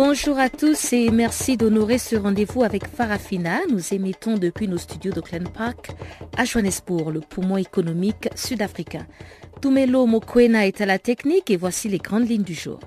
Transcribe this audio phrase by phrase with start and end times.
[0.00, 3.62] Bonjour à tous et merci d'honorer ce rendez-vous avec Farafina.
[3.68, 5.90] Nous émettons depuis nos studios d'Oakland Park
[6.36, 9.08] à Johannesburg, le poumon économique sud-africain.
[9.60, 12.78] Tumelo Mokwena est à la technique et voici les grandes lignes du jour.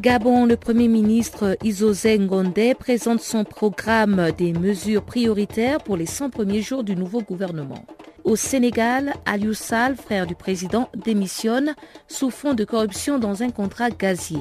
[0.00, 6.30] Gabon, le Premier ministre Isozé Ngonde présente son programme des mesures prioritaires pour les 100
[6.30, 7.86] premiers jours du nouveau gouvernement.
[8.24, 11.74] Au Sénégal, Aliou Sall, frère du président, démissionne
[12.08, 14.40] sous fond de corruption dans un contrat gazier.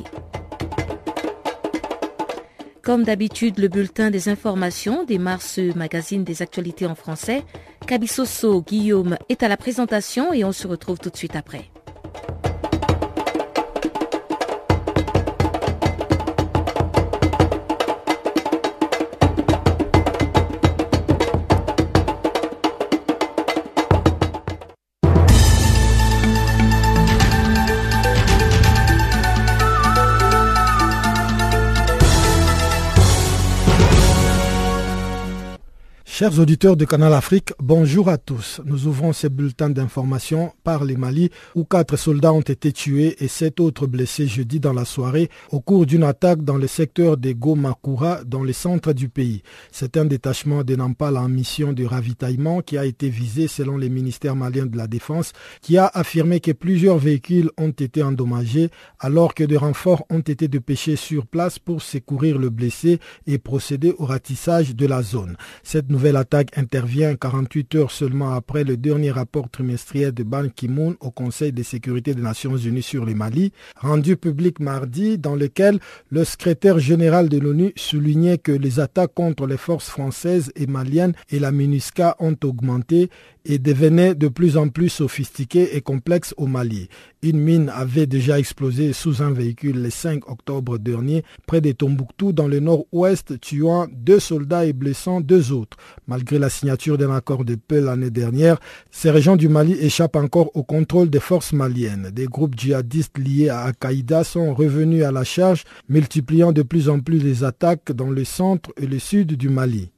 [2.82, 7.44] Comme d'habitude, le bulletin des informations démarre ce magazine des actualités en français.
[7.86, 11.70] Kabissoso Guillaume est à la présentation et on se retrouve tout de suite après.
[36.24, 38.62] Chers auditeurs de Canal Afrique, bonjour à tous.
[38.64, 43.28] Nous ouvrons ces bulletins d'information par les Mali où quatre soldats ont été tués et
[43.28, 47.34] sept autres blessés jeudi dans la soirée au cours d'une attaque dans le secteur de
[47.34, 49.44] Gomakura dans le centre du pays.
[49.74, 53.90] C'est un détachement de Nampal en mission de ravitaillement qui a été visé selon les
[53.90, 59.34] ministères maliens de la Défense qui a affirmé que plusieurs véhicules ont été endommagés alors
[59.34, 64.06] que des renforts ont été dépêchés sur place pour secourir le blessé et procéder au
[64.06, 65.36] ratissage de la zone.
[65.64, 70.96] Cette nouvelle L'attaque intervient 48 heures seulement après le dernier rapport trimestriel de Ban Ki-moon
[71.00, 75.80] au Conseil de sécurité des Nations Unies sur le Mali, rendu public mardi, dans lequel
[76.12, 81.14] le secrétaire général de l'ONU soulignait que les attaques contre les forces françaises et maliennes
[81.32, 83.10] et la MINUSCA ont augmenté
[83.46, 86.90] et devenait de plus en plus sophistiqué et complexe au Mali.
[87.22, 92.32] Une mine avait déjà explosé sous un véhicule le 5 octobre dernier près de Tombouctou
[92.34, 95.78] dans le nord-ouest, tuant deux soldats et blessant deux autres.
[96.08, 98.60] Malgré la signature d'un accord de paix l'année dernière,
[98.92, 102.12] ces régions du Mali échappent encore au contrôle des forces maliennes.
[102.14, 107.00] Des groupes djihadistes liés à Al-Qaïda sont revenus à la charge, multipliant de plus en
[107.00, 109.93] plus les attaques dans le centre et le sud du Mali.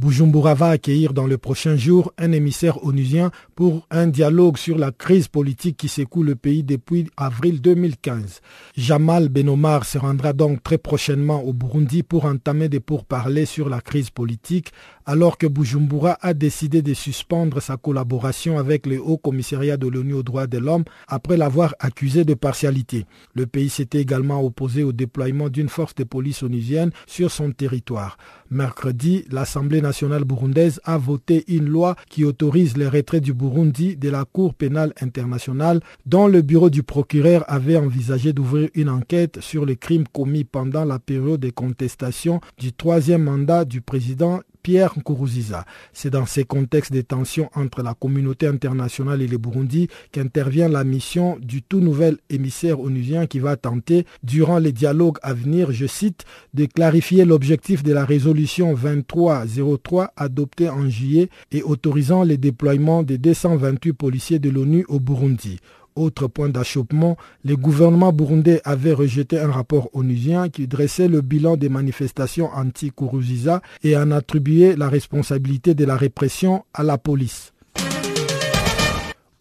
[0.00, 4.92] Bujumbura va accueillir dans le prochain jour un émissaire onusien pour un dialogue sur la
[4.92, 8.40] crise politique qui secoue le pays depuis avril 2015.
[8.78, 13.82] Jamal Benomar se rendra donc très prochainement au Burundi pour entamer des pourparlers sur la
[13.82, 14.72] crise politique
[15.06, 20.14] alors que Bujumbura a décidé de suspendre sa collaboration avec le Haut Commissariat de l'ONU
[20.14, 23.06] aux droits de l'homme après l'avoir accusé de partialité.
[23.34, 28.16] Le pays s'était également opposé au déploiement d'une force de police onusienne sur son territoire.
[28.50, 34.08] Mercredi, l'Assemblée nationale burundaise a voté une loi qui autorise le retrait du Burundi de
[34.10, 39.64] la Cour pénale internationale dont le bureau du procureur avait envisagé d'ouvrir une enquête sur
[39.64, 45.64] les crimes commis pendant la période de contestation du troisième mandat du président Pierre Nkuruziza.
[45.92, 50.84] C'est dans ces contextes de tensions entre la communauté internationale et le Burundi qu'intervient la
[50.84, 55.86] mission du tout nouvel émissaire onusien qui va tenter, durant les dialogues à venir, je
[55.86, 63.02] cite, de clarifier l'objectif de la résolution 2303 adoptée en juillet et autorisant le déploiement
[63.02, 65.58] des 228 policiers de l'ONU au Burundi.
[66.00, 71.58] Autre point d'achoppement, le gouvernement burundais avait rejeté un rapport onusien qui dressait le bilan
[71.58, 77.52] des manifestations anti-Kourouziza et en attribuait la responsabilité de la répression à la police.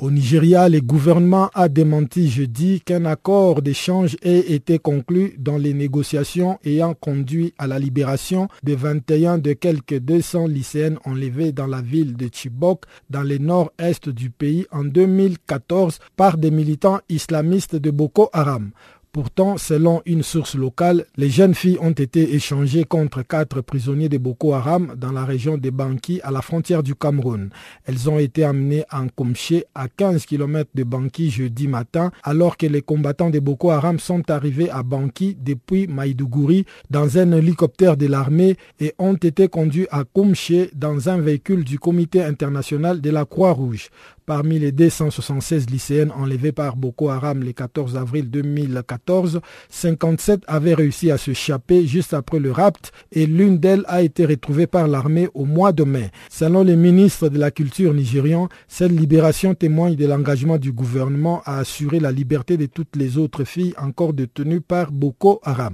[0.02, 5.74] Au Nigeria, le gouvernement a démenti jeudi qu'un accord d'échange ait été conclu dans les
[5.74, 11.82] négociations ayant conduit à la libération de 21 de quelques 200 lycéennes enlevées dans la
[11.82, 17.92] ville de Chibok, dans le nord-est du pays, en 2014 par des militants islamistes de
[17.92, 18.72] Boko Haram.
[19.12, 24.20] Pourtant, selon une source locale, les jeunes filles ont été échangées contre quatre prisonniers de
[24.20, 27.50] Boko Haram dans la région de Banki à la frontière du Cameroun.
[27.86, 32.68] Elles ont été amenées en Komché à 15 km de Banki jeudi matin alors que
[32.68, 38.06] les combattants de Boko Haram sont arrivés à Banki depuis Maïdougouri dans un hélicoptère de
[38.06, 43.26] l'armée et ont été conduits à Komché dans un véhicule du comité international de la
[43.26, 43.90] Croix-Rouge.
[44.30, 51.10] Parmi les 276 lycéennes enlevées par Boko Haram le 14 avril 2014, 57 avaient réussi
[51.10, 55.30] à se chapper juste après le rapt et l'une d'elles a été retrouvée par l'armée
[55.34, 56.12] au mois de mai.
[56.30, 61.58] Selon le ministre de la Culture nigérian, cette libération témoigne de l'engagement du gouvernement à
[61.58, 65.74] assurer la liberté de toutes les autres filles encore détenues par Boko Haram.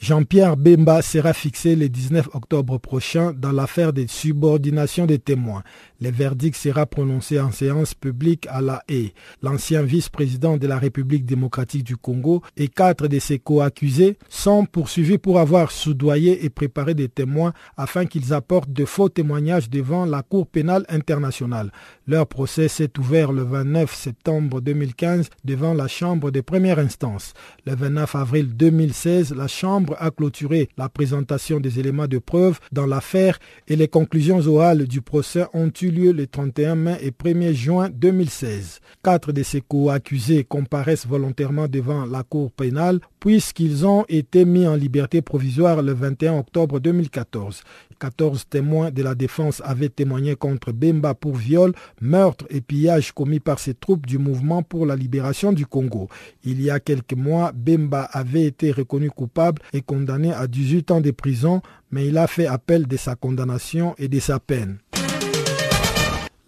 [0.00, 5.62] Jean-Pierre Bemba sera fixé le 19 octobre prochain dans l'affaire des subordinations des témoins.
[6.02, 9.12] Le verdict sera prononcé en séance publique à La Haye.
[9.42, 15.18] L'ancien vice-président de la République démocratique du Congo et quatre de ses co-accusés sont poursuivis
[15.18, 20.22] pour avoir soudoyé et préparé des témoins afin qu'ils apportent de faux témoignages devant la
[20.22, 21.70] Cour pénale internationale.
[22.06, 27.34] Leur procès s'est ouvert le 29 septembre 2015 devant la Chambre de première instance.
[27.66, 32.86] Le 29 avril 2016, la Chambre a clôturé la présentation des éléments de preuve dans
[32.86, 33.38] l'affaire
[33.68, 37.90] et les conclusions orales du procès ont eu lieu le 31 mai et 1er juin
[37.90, 38.80] 2016.
[39.02, 44.74] Quatre de ces co-accusés comparaissent volontairement devant la Cour pénale puisqu'ils ont été mis en
[44.74, 47.62] liberté provisoire le 21 octobre 2014.
[48.00, 53.40] 14 témoins de la défense avaient témoigné contre Bemba pour viol, meurtre et pillage commis
[53.40, 56.08] par ses troupes du mouvement pour la libération du Congo.
[56.42, 61.00] Il y a quelques mois, Bemba avait été reconnu coupable et condamné à 18 ans
[61.02, 61.60] de prison,
[61.90, 64.78] mais il a fait appel de sa condamnation et de sa peine.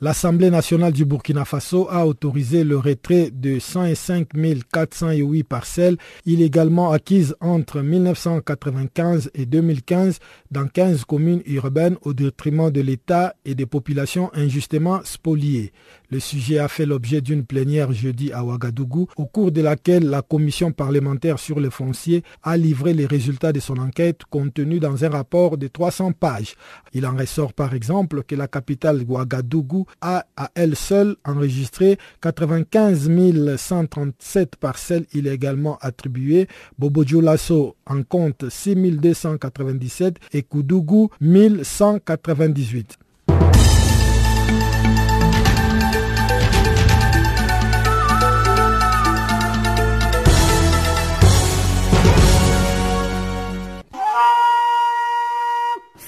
[0.05, 4.31] L'Assemblée nationale du Burkina Faso a autorisé le retrait de 105
[4.73, 5.97] 408 parcelles
[6.27, 10.19] illégalement acquises entre 1995 et 2015
[10.51, 15.73] dans 15 communes urbaines au détriment de l'État et des populations injustement spoliées.
[16.13, 20.21] Le sujet a fait l'objet d'une plénière jeudi à Ouagadougou, au cours de laquelle la
[20.21, 25.09] commission parlementaire sur le foncier a livré les résultats de son enquête contenus dans un
[25.09, 26.55] rapport de 300 pages.
[26.93, 33.09] Il en ressort par exemple que la capitale Ouagadougou a à elle seule enregistré 95
[33.57, 36.47] 137 parcelles illégalement attribuées,
[36.79, 42.99] Bobo Dioulasso en compte 6 297 et Koudougou 1198.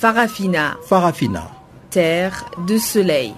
[0.05, 0.77] Farafina.
[0.83, 1.51] Farafina.
[1.89, 3.33] Terre de soleil.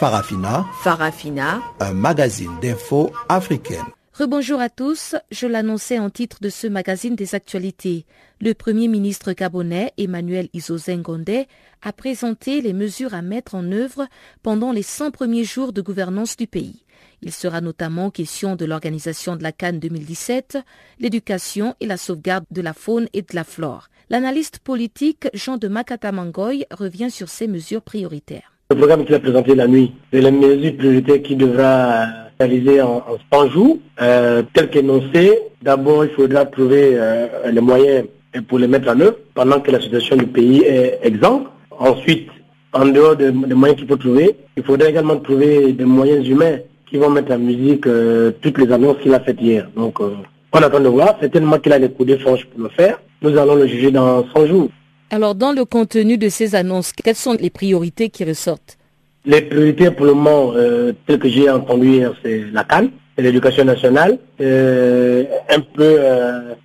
[0.00, 0.64] Farafina.
[0.82, 1.60] Farafina.
[1.78, 3.84] Un magazine d'infos africaine.
[4.14, 8.06] Rebonjour à tous, je l'annonçais en titre de ce magazine des actualités.
[8.40, 11.44] Le Premier ministre gabonais Emmanuel Isozengonde
[11.82, 14.06] a présenté les mesures à mettre en œuvre
[14.42, 16.85] pendant les 100 premiers jours de gouvernance du pays.
[17.22, 20.58] Il sera notamment question de l'organisation de la Cannes 2017,
[21.00, 23.88] l'éducation et la sauvegarde de la faune et de la flore.
[24.10, 28.52] L'analyste politique Jean de Makatamangoy revient sur ces mesures prioritaires.
[28.70, 32.06] Le programme qu'il a présenté la nuit, c'est la mesure prioritaire qui devra
[32.38, 35.38] réaliser en, en 100 jours, euh, tel qu'énoncé.
[35.62, 38.06] D'abord, il faudra trouver euh, les moyens
[38.48, 41.50] pour les mettre en œuvre pendant que la situation du pays est exempte.
[41.70, 42.28] Ensuite,
[42.72, 46.96] en dehors des moyens qu'il faut trouver, il faudra également trouver des moyens humains qui
[46.96, 49.68] vont mettre en musique euh, toutes les annonces qu'il a faites hier.
[49.76, 50.14] Donc, euh,
[50.52, 51.16] on attend de voir.
[51.20, 53.00] C'est tellement qu'il a les coups de franches pour le faire.
[53.22, 54.68] Nous allons le juger dans 100 jours.
[55.10, 58.78] Alors, dans le contenu de ces annonces, quelles sont les priorités qui ressortent?
[59.24, 63.22] Les priorités pour le moment, euh, telles que j'ai entendu hier, c'est la canne, c'est
[63.22, 65.98] l'éducation nationale, un peu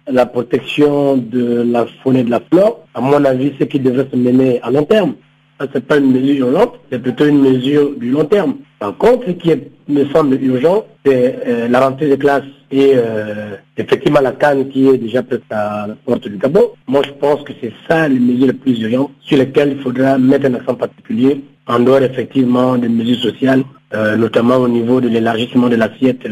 [0.08, 2.86] la protection de la faune et de la flore.
[2.94, 5.16] À mon avis, ce qui devrait se mener à long terme.
[5.62, 8.56] Ça, c'est pas une mesure urgente, c'est plutôt une mesure du long terme.
[8.80, 9.52] Par contre, ce qui
[9.88, 14.88] me semble urgent, c'est euh, la rentrée des classes et euh, effectivement la canne qui
[14.88, 16.72] est déjà prête à la porte du Gabon.
[16.88, 20.18] Moi, je pense que c'est ça les mesures les plus urgentes sur lesquelles il faudra
[20.18, 23.64] mettre un accent particulier en dehors effectivement des mesures sociales,
[23.94, 26.28] euh, notamment au niveau de l'élargissement de l'assiette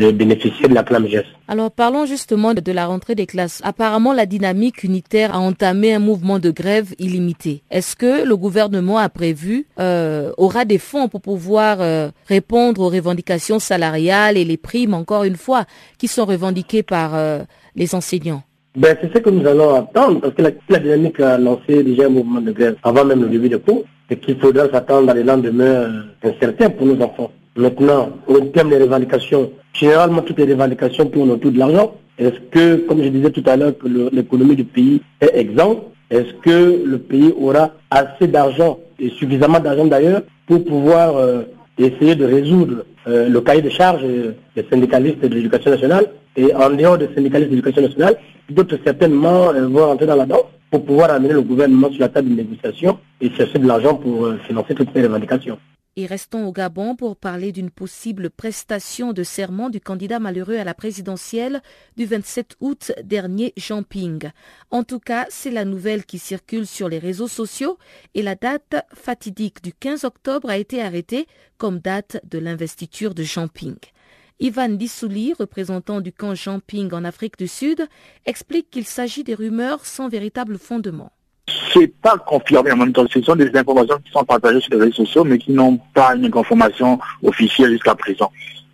[0.00, 1.24] euh, des bénéficiaires de la CLAMGES.
[1.48, 3.60] Alors parlons justement de la rentrée des classes.
[3.64, 7.62] Apparemment, la dynamique unitaire a entamé un mouvement de grève illimité.
[7.70, 12.88] Est-ce que le gouvernement a prévu, euh, aura des fonds pour pouvoir euh, répondre aux
[12.88, 15.64] revendications salariales et les primes, encore une fois,
[15.98, 17.40] qui sont revendiquées par euh,
[17.76, 18.42] les enseignants?
[18.76, 22.06] Ben, c'est ce que nous allons attendre, parce que la, la, dynamique a lancé déjà
[22.06, 25.14] un mouvement de grève avant même le début des cours, et qu'il faudra s'attendre à
[25.14, 27.30] des lendemains incertains pour nos enfants.
[27.56, 31.94] Maintenant, au terme des revendications, généralement toutes les revendications tournent autour de l'argent.
[32.18, 36.32] Est-ce que, comme je disais tout à l'heure, que l'économie du pays est exempte Est-ce
[36.42, 41.42] que le pays aura assez d'argent, et suffisamment d'argent d'ailleurs, pour pouvoir euh,
[41.78, 46.70] essayer de résoudre euh, le cahier de charges des syndicalistes de l'éducation nationale Et en
[46.70, 48.16] dehors des syndicalistes de l'éducation nationale,
[48.50, 50.44] d'autres certainement euh, vont rentrer dans la danse.
[50.70, 54.26] pour pouvoir amener le gouvernement sur la table de négociation et chercher de l'argent pour
[54.26, 55.58] euh, financer toutes ces revendications.
[55.98, 60.64] Et restons au Gabon pour parler d'une possible prestation de serment du candidat malheureux à
[60.64, 61.62] la présidentielle
[61.96, 64.30] du 27 août dernier, Jean Ping.
[64.70, 67.78] En tout cas, c'est la nouvelle qui circule sur les réseaux sociaux
[68.12, 71.26] et la date fatidique du 15 octobre a été arrêtée
[71.56, 73.78] comme date de l'investiture de Jean Ping.
[74.38, 77.88] Ivan Dissouli, représentant du camp Jean Ping en Afrique du Sud,
[78.26, 81.10] explique qu'il s'agit des rumeurs sans véritable fondement
[81.72, 83.06] c'est pas confirmé en même temps.
[83.12, 86.14] Ce sont des informations qui sont partagées sur les réseaux sociaux, mais qui n'ont pas
[86.14, 88.30] une confirmation officielle jusqu'à présent.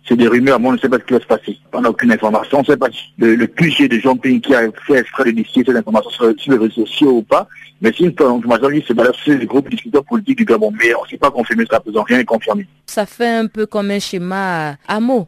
[0.07, 1.57] C'est des rumeurs, moi on ne sait pas ce qui va se passer.
[1.71, 2.57] On n'a aucune information.
[2.57, 5.31] On ne sait pas le, le QG de Jean Ping qui a fait exprès de
[5.31, 7.47] discuter cette information sur, les réseaux sociaux ou pas.
[7.79, 10.73] Mais c'est une information qui se base sur les groupes discuteurs politiques du Gabon.
[10.77, 12.03] Mais on ne sait pas confirmé jusqu'à présent.
[12.03, 12.67] Rien n'est confirmé.
[12.85, 15.25] Ça fait un peu comme un schéma à mots.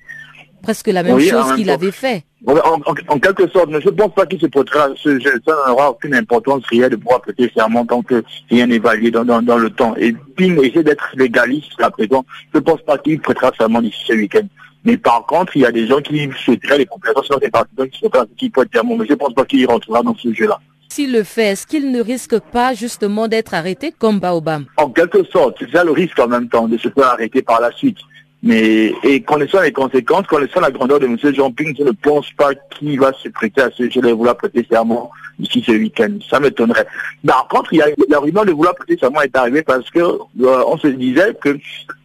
[0.66, 2.24] Presque la même chose qu'il avait fait.
[2.48, 6.16] En, quelque sorte, mais je ne pense pas qu'il se portera, ce ça n'aura aucune
[6.16, 9.96] importance réelle de pouvoir prêter serment tant que rien n'est validé dans, dans, le temps.
[9.98, 12.26] Et Ping essaie d'être légaliste à présent.
[12.54, 14.48] Je ne pense pas qu'il prêtera serment d'ici ce week-end.
[14.84, 17.90] Mais par contre, il y a des gens qui souhaiteraient les compléments sur des partisans
[17.90, 18.02] qui
[18.38, 18.98] qui prêtent serment.
[18.98, 20.60] Mais je ne pense pas qu'il rentrera dans ce jeu-là.
[20.90, 25.24] S'il le fait, est-ce qu'il ne risque pas justement d'être arrêté comme Baobam En quelque
[25.26, 27.98] sorte, c'est ça le risque en même temps de se faire arrêter par la suite.
[28.46, 31.18] Mais et connaissant les conséquences, connaissant la grandeur de M.
[31.34, 34.38] Jean Ping, je ne pense pas qu'il va se prêter à ce je vais vouloir
[34.38, 35.10] prêter serment
[35.40, 36.20] ici ce week-end.
[36.30, 36.86] Ça m'étonnerait.
[37.26, 40.00] Par contre, il y a, la rumeur de vouloir prêter serment est arrivée parce que
[40.00, 41.58] euh, on se disait que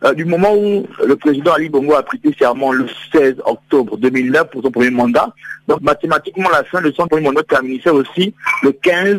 [0.05, 4.49] euh, du moment où le président Ali Bongo a prêté serment le 16 octobre 2009
[4.51, 5.35] pour son premier mandat,
[5.69, 9.19] donc mathématiquement la fin de son premier mandat terminait aussi le 15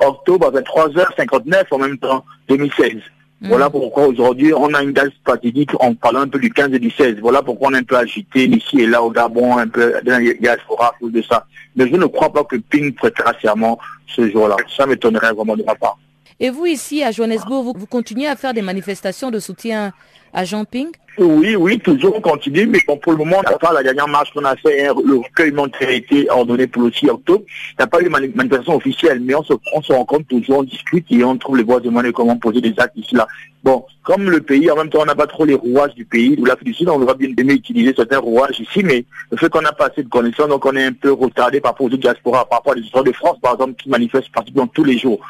[0.00, 2.94] octobre à 23h59 en même temps 2016.
[3.44, 3.72] Voilà mm.
[3.72, 6.90] pourquoi aujourd'hui on a une date stratégique en parlant un peu du 15 et du
[6.90, 7.16] 16.
[7.20, 10.12] Voilà pourquoi on est un peu agité ici et là au Gabon, un peu dans
[10.12, 11.46] la diaspora à de ça.
[11.76, 14.56] Mais je ne crois pas que Ping prêtera serment ce jour-là.
[14.76, 15.98] Ça m'étonnerait vraiment de ma part.
[16.40, 19.92] Et vous ici à Johannesburg, vous, continuez à faire des manifestations de soutien
[20.32, 23.74] à Jean Ping oui, oui, toujours on continue, mais bon, pour le moment, à part
[23.74, 26.90] la dernière marche qu'on a fait, hein, le recueillement qui a été ordonné pour le
[26.90, 29.92] 6 octobre, il n'y a pas eu de manifestation officielle, mais on se, on se
[29.92, 32.96] rencontre toujours, on discute et on trouve les voies de manière comment poser des actes
[32.96, 33.28] ici là.
[33.62, 36.34] Bon, comme le pays, en même temps, on n'a pas trop les rouages du pays,
[36.38, 39.50] ou l'Afrique du Sud, on va bien aimer utiliser certains rouages ici, mais le fait
[39.50, 41.90] qu'on n'a pas assez de connaissances, donc on est un peu retardé par rapport aux
[41.90, 45.20] diasporas, par rapport à histoires de France, par exemple, qui manifestent pratiquement tous les jours,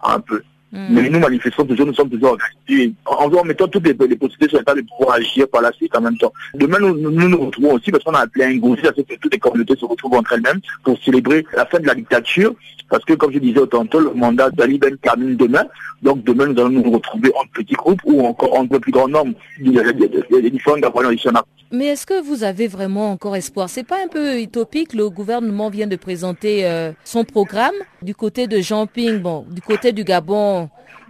[0.00, 0.42] un peu.
[0.72, 0.86] Mm.
[0.90, 2.36] Mais nous manifestons toujours, nous sommes toujours
[2.68, 6.00] organisés, en, mettant toutes les, possibilités sur la table pour agir par la suite en
[6.00, 6.32] même temps.
[6.54, 9.14] Demain, nous nous, nous retrouvons aussi parce qu'on a appelé un groupe, ça fait que
[9.16, 12.54] toutes les communautés se retrouvent entre elles-mêmes pour célébrer la fin de la dictature.
[12.90, 15.64] Parce que, comme je disais tantôt, le mandat d'Ali Ben termine demain.
[16.02, 19.34] Donc demain, nous allons nous retrouver en petits groupes ou encore en plus grand nombre.
[19.60, 21.28] Il y a des différentes ici
[21.70, 23.68] Mais est-ce que vous avez vraiment encore espoir?
[23.68, 24.94] C'est pas un peu utopique?
[24.94, 29.60] Le gouvernement vient de présenter euh, son programme du côté de Jean Ping, bon, du
[29.60, 30.57] côté du Gabon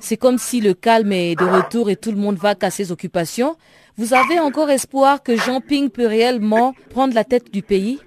[0.01, 2.93] c'est comme si le calme est de retour et tout le monde va à ses
[2.93, 3.57] occupations.
[3.97, 7.99] Vous avez encore espoir que Jean Ping peut réellement prendre la tête du pays?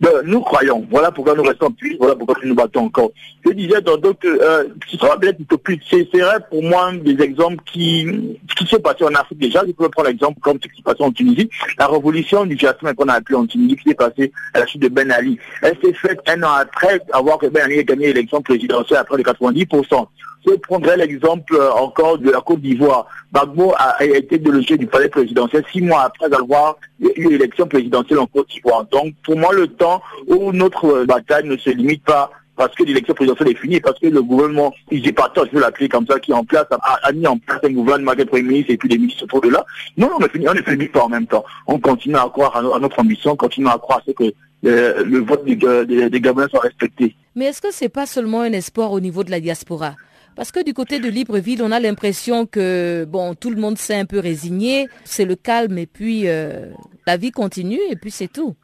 [0.00, 0.86] Ben, nous croyons.
[0.90, 3.10] Voilà pourquoi nous restons plus, voilà pourquoi nous nous battons encore.
[3.44, 5.82] Je disais tantôt que euh, ce sera peut-être utopique.
[5.90, 9.62] Ce serait pour moi des exemples qui, qui s'est passé en Afrique déjà.
[9.66, 11.50] Je peux prendre l'exemple comme ce qui s'est passé en Tunisie.
[11.78, 14.80] La révolution du jasmin qu'on a appelée en Tunisie qui s'est passée à la chute
[14.80, 15.38] de Ben Ali.
[15.62, 19.18] Elle s'est faite un an après avoir que Ben Ali ait gagné l'élection présidentielle après
[19.18, 20.06] les 90%.
[20.46, 23.06] Je prendrais l'exemple euh, encore de la Côte d'Ivoire.
[23.32, 28.26] Bagbo a, été délogé du palais présidentiel six mois après avoir eu l'élection présidentielle en
[28.26, 28.86] Côte d'Ivoire.
[28.90, 32.30] Donc pour moi, le temps où notre euh, bataille ne se limite pas
[32.60, 34.70] parce que l'élection présidentielle est finie, parce que le gouvernement,
[35.16, 37.72] pas je veux l'appeler comme ça, qui est en place, a, mis en place un
[37.72, 39.64] gouvernement avec le Premier ministre et puis des ministres autour de là.
[39.96, 41.42] Non, on ne finit, on ne pas en même temps.
[41.66, 44.24] On continue à croire à, notre ambition, on continue à croire à ce que
[44.66, 47.16] euh, le vote des, des, des Gabonais soit respecté.
[47.34, 49.94] Mais est-ce que c'est pas seulement un espoir au niveau de la diaspora?
[50.36, 53.96] Parce que du côté de Libreville, on a l'impression que bon, tout le monde s'est
[53.96, 56.70] un peu résigné, c'est le calme et puis euh,
[57.06, 58.56] la vie continue et puis c'est tout.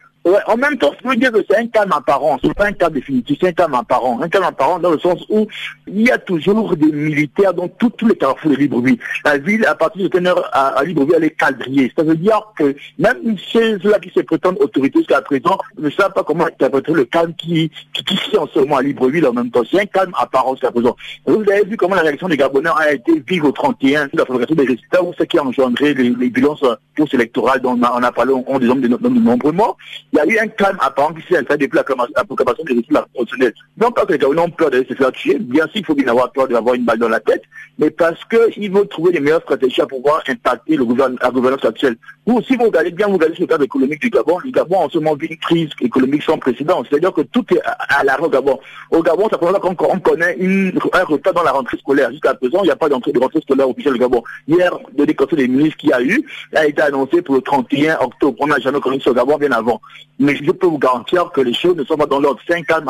[0.49, 2.95] En même temps, je veux dire que c'est un calme apparent, c'est pas un calme
[2.95, 4.21] définitif, c'est un calme apparent.
[4.21, 5.47] Un calme apparent dans le sens où
[5.87, 8.99] il y a toujours des militaires dans tous les carrefours de Libreville.
[9.25, 11.92] La ville, à partir de cette heure à, Libreville, elle est quadrillée.
[11.97, 16.25] Ça veut dire que même ceux-là qui se prétendent autorités jusqu'à présent ne savent pas
[16.25, 19.62] comment interpréter le calme qui, qui, qui en ce moment à Libreville en même temps.
[19.71, 20.97] C'est un calme apparent jusqu'à présent.
[21.25, 24.25] Vous avez vu comment la réaction des Gabonais a été vive au 31 sur la
[24.25, 26.64] fabrication des résultats, ce qui a engendré les, les violences
[26.97, 29.76] post-électorales dont on a, parlé, on, des hommes de, nombreux morts.
[30.25, 33.07] Il y a eu un calme apparent qui s'est installé depuis la proclamation des résultats
[33.13, 33.53] professionnels.
[33.77, 35.95] Non pas que les Gabonais ont peur de se faire tuer, bien sûr, il faut
[35.95, 37.43] bien avoir peur d'avoir une balle dans la tête,
[37.79, 41.65] mais parce qu'ils veulent trouver les meilleures stratégies à pouvoir impacter le gouvernement, la gouvernance
[41.65, 41.97] actuelle.
[42.27, 44.89] Vous, si vous regardez bien, vous regardez le cadre économique du Gabon, le Gabon en
[44.89, 46.83] ce moment vu une crise économique sans précédent.
[46.89, 48.59] C'est-à-dire que tout est à l'arrêt au Gabon.
[48.91, 52.11] Au Gabon, ça fait qu'on on connaît une, un retard dans la rentrée scolaire.
[52.11, 54.25] Jusqu'à présent, il n'y a pas d'entrée de rentrée scolaire officielle au Gabon.
[54.49, 56.21] Hier, le déconseil des ministres qui a eu
[56.55, 58.37] a été annoncé pour le 31 octobre.
[58.41, 59.81] On n'a jamais connu ce Gabon bien avant.
[60.19, 62.41] Mais je peux vous garantir que les choses ne sont pas dans l'ordre.
[62.47, 62.89] C'est un calme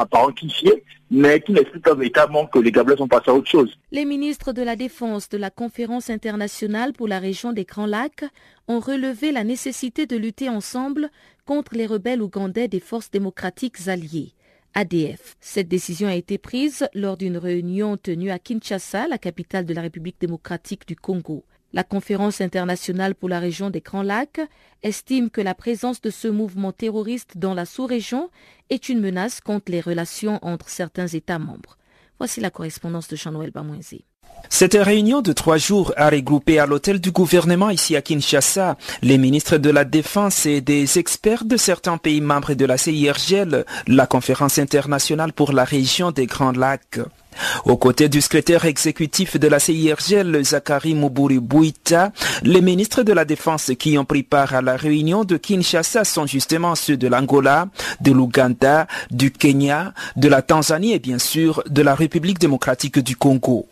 [1.10, 3.78] mais qui n'explique pas véritablement que les Gabonais sont passés à autre chose.
[3.92, 8.24] Les ministres de la Défense de la Conférence internationale pour la région des Grands Lacs
[8.66, 11.10] ont relevé la nécessité de lutter ensemble
[11.44, 14.32] contre les rebelles ougandais des forces démocratiques alliées.
[14.74, 15.36] ADF.
[15.40, 19.80] Cette décision a été prise lors d'une réunion tenue à Kinshasa, la capitale de la
[19.80, 21.44] République démocratique du Congo.
[21.76, 24.40] La conférence internationale pour la région des Grands Lacs
[24.82, 28.30] estime que la présence de ce mouvement terroriste dans la sous-région
[28.70, 31.76] est une menace contre les relations entre certains États membres.
[32.18, 34.06] Voici la correspondance de Jean-Noël Bamouinzi.
[34.48, 39.18] Cette réunion de trois jours a regroupé à l'hôtel du gouvernement ici à Kinshasa les
[39.18, 44.06] ministres de la Défense et des experts de certains pays membres de la CIRGL, la
[44.06, 47.00] conférence internationale pour la région des Grands Lacs.
[47.64, 52.12] Aux côtés du secrétaire exécutif de la CIRGL, Zachary Muburi Bouita,
[52.42, 56.26] les ministres de la Défense qui ont pris part à la réunion de Kinshasa sont
[56.26, 57.68] justement ceux de l'Angola,
[58.00, 63.16] de l'Ouganda, du Kenya, de la Tanzanie et bien sûr de la République démocratique du
[63.16, 63.66] Congo.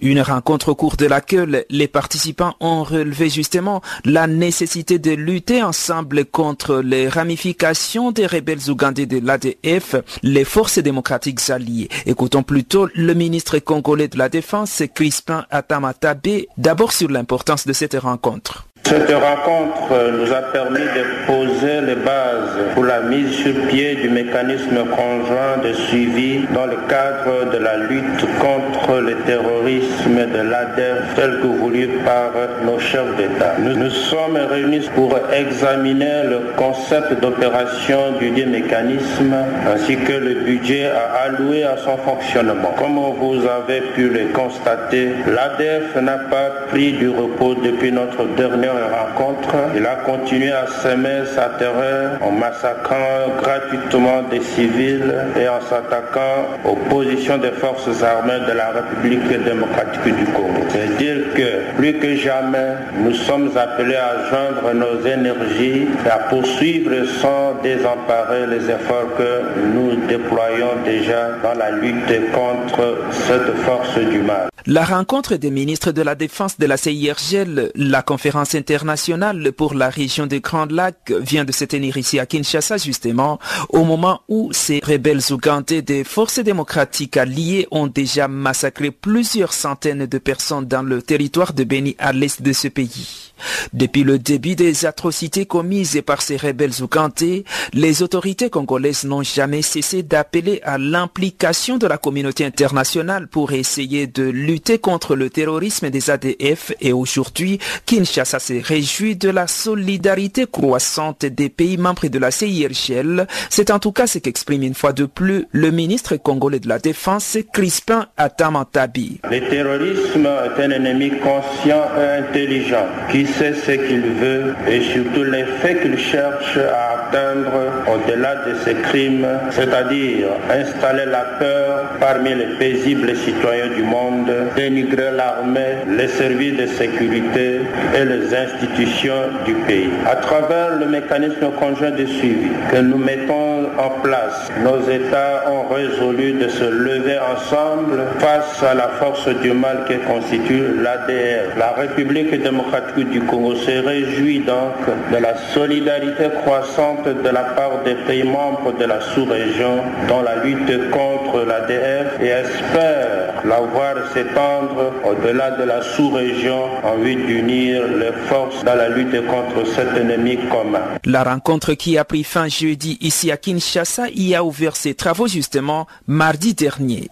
[0.00, 5.62] Une rencontre au cours de laquelle les participants ont relevé justement la nécessité de lutter
[5.62, 11.88] ensemble contre les ramifications des rebelles ougandais de l'ADF, les forces démocratiques alliées.
[12.06, 17.94] Écoutons plutôt le ministre congolais de la Défense, Crispin Atamatabe, d'abord sur l'importance de cette
[17.94, 18.66] rencontre.
[18.88, 24.08] Cette rencontre nous a permis de poser les bases pour la mise sur pied du
[24.08, 31.16] mécanisme conjoint de suivi dans le cadre de la lutte contre le terrorisme de l'ADEF
[31.16, 32.30] tel que voulu par
[32.64, 33.56] nos chefs d'État.
[33.58, 39.34] Nous nous sommes réunis pour examiner le concept d'opération du mécanisme
[39.66, 42.72] ainsi que le budget à allouer à son fonctionnement.
[42.78, 48.75] Comme vous avez pu le constater, l'ADEF n'a pas pris du repos depuis notre dernière
[48.84, 49.54] rencontre.
[49.74, 56.46] Il a continué à semer sa terreur en massacrant gratuitement des civils et en s'attaquant
[56.64, 60.60] aux positions des forces armées de la République démocratique du Congo.
[60.70, 66.18] C'est dire que plus que jamais, nous sommes appelés à joindre nos énergies et à
[66.30, 69.42] poursuivre sans désemparer les efforts que
[69.74, 74.48] nous déployons déjà dans la lutte contre cette force du mal.
[74.68, 79.88] La rencontre des ministres de la Défense de la CIRGL, la conférence internationale pour la
[79.90, 84.52] région des Grands Lacs, vient de se tenir ici à Kinshasa justement, au moment où
[84.52, 90.82] ces rebelles ougandais des forces démocratiques alliées ont déjà massacré plusieurs centaines de personnes dans
[90.82, 93.34] le territoire de Beni à l'est de ce pays.
[93.72, 99.62] Depuis le début des atrocités commises par ces rebelles ougandais, les autorités congolaises n'ont jamais
[99.62, 105.90] cessé d'appeler à l'implication de la communauté internationale pour essayer de lutter contre le terrorisme
[105.90, 112.18] des ADF et aujourd'hui, Kinshasa se réjouit de la solidarité croissante des pays membres de
[112.18, 113.26] la CIRGL.
[113.50, 116.78] C'est en tout cas ce qu'exprime une fois de plus le ministre congolais de la
[116.78, 119.20] Défense, Crispin Atamantabi.
[119.30, 125.24] Le terrorisme est un ennemi conscient et intelligent qui sait ce qu'il veut et surtout
[125.24, 127.52] les faits qu'il cherche à atteindre
[127.92, 135.10] au-delà de ses crimes, c'est-à-dire installer la peur parmi les paisibles citoyens du monde, dénigrer
[135.12, 137.60] l'armée, les services de sécurité
[137.98, 139.90] et les institutions du pays.
[140.06, 145.72] À travers le mécanisme conjoint de suivi que nous mettons en place, nos États ont
[145.72, 151.72] résolu de se lever ensemble face à la force du mal qui constitue l'ADR, la
[151.72, 154.74] République démocratique du Congo se réjouit donc
[155.12, 160.44] de la solidarité croissante de la part des pays membres de la sous-région dans la
[160.44, 167.86] lutte contre l'ADF et espère la voir s'étendre au-delà de la sous-région en vue d'unir
[167.86, 170.98] les forces dans la lutte contre cet ennemi commun.
[171.04, 175.28] La rencontre qui a pris fin jeudi ici à Kinshasa y a ouvert ses travaux
[175.28, 177.08] justement mardi dernier.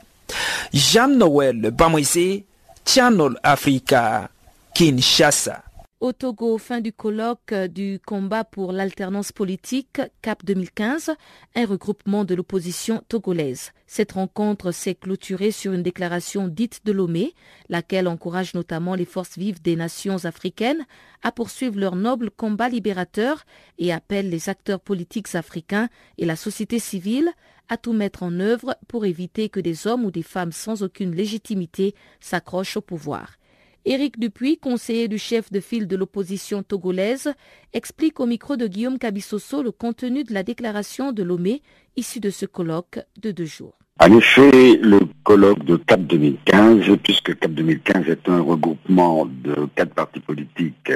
[0.73, 2.43] Jean-Noël Bamwese,
[2.85, 4.29] Channel Africa,
[4.75, 5.64] Kinshasa.
[6.05, 11.13] Au Togo, fin du colloque du combat pour l'alternance politique CAP 2015,
[11.55, 13.73] un regroupement de l'opposition togolaise.
[13.87, 17.33] Cette rencontre s'est clôturée sur une déclaration dite de Lomé,
[17.71, 20.85] laquelle encourage notamment les forces vives des nations africaines
[21.23, 23.47] à poursuivre leur noble combat libérateur
[23.79, 25.89] et appelle les acteurs politiques africains
[26.19, 27.31] et la société civile
[27.71, 31.15] à tout mettre en œuvre pour éviter que des hommes ou des femmes sans aucune
[31.15, 33.39] légitimité s'accrochent au pouvoir.
[33.87, 37.35] Éric Dupuis, conseiller du chef de file de l'opposition togolaise,
[37.75, 41.61] explique au micro de Guillaume Cabissoso le contenu de la déclaration de Lomé
[41.95, 43.77] issue de ce colloque de deux jours.
[44.01, 49.93] En effet, le colloque de CAP 2015, puisque CAP 2015 est un regroupement de quatre
[49.93, 50.93] partis politiques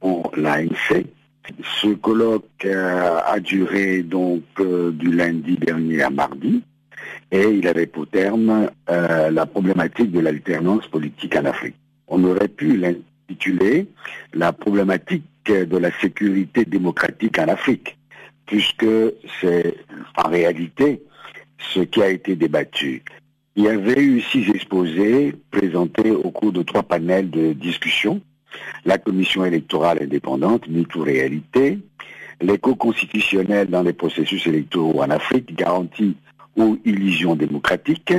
[0.00, 1.04] pour l'ANC,
[1.82, 6.62] ce colloque euh, a duré donc euh, du lundi dernier à mardi
[7.30, 11.76] et il avait pour terme euh, la problématique de l'alternance politique en Afrique
[12.08, 13.86] on aurait pu l'intituler
[14.34, 17.96] la problématique de la sécurité démocratique en Afrique,
[18.46, 18.86] puisque
[19.40, 19.74] c'est
[20.16, 21.02] en réalité
[21.58, 23.02] ce qui a été débattu.
[23.56, 28.20] Il y avait eu six exposés présentés au cours de trois panels de discussion.
[28.84, 31.78] La commission électorale indépendante, MeToo Réalité,
[32.40, 36.16] l'écho constitutionnel dans les processus électoraux en Afrique, garantie
[36.56, 38.12] ou illusion démocratique,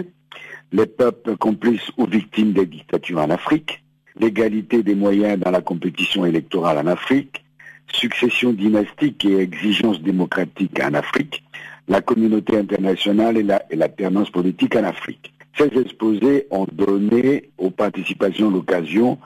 [0.71, 3.83] les peuples complices ou victimes des dictatures en Afrique,
[4.19, 7.43] l'égalité des moyens dans la compétition électorale en Afrique,
[7.91, 11.43] succession dynastique et exigence démocratique en Afrique,
[11.87, 15.33] la communauté internationale et l'alternance politique en Afrique.
[15.57, 19.17] Ces exposés ont donné aux participations l'occasion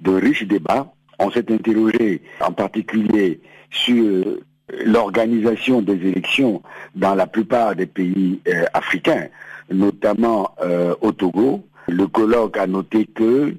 [0.00, 0.92] de riches débats.
[1.18, 4.38] On s'est interrogé en particulier sur
[4.84, 6.62] l'organisation des élections
[6.94, 9.28] dans la plupart des pays euh, africains,
[9.70, 11.64] notamment euh, au Togo.
[11.88, 13.54] Le colloque a noté que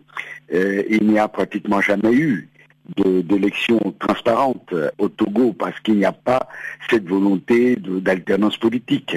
[0.53, 2.49] euh, il n'y a pratiquement jamais eu
[2.97, 6.49] d'élections transparentes au Togo parce qu'il n'y a pas
[6.89, 9.15] cette volonté d'alternance politique.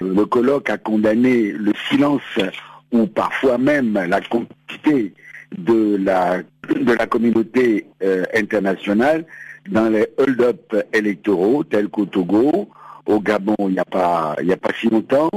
[0.00, 2.22] Le colloque a condamné le silence
[2.92, 5.12] ou parfois même la complicité
[5.58, 7.86] de la communauté
[8.32, 9.24] internationale
[9.68, 12.68] dans les hold-up électoraux tels qu'au Togo,
[13.06, 14.36] au Gabon il n'y a pas
[14.78, 15.30] si longtemps,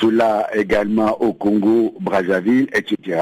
[0.00, 3.20] cela également au Congo, Brazzaville, etc.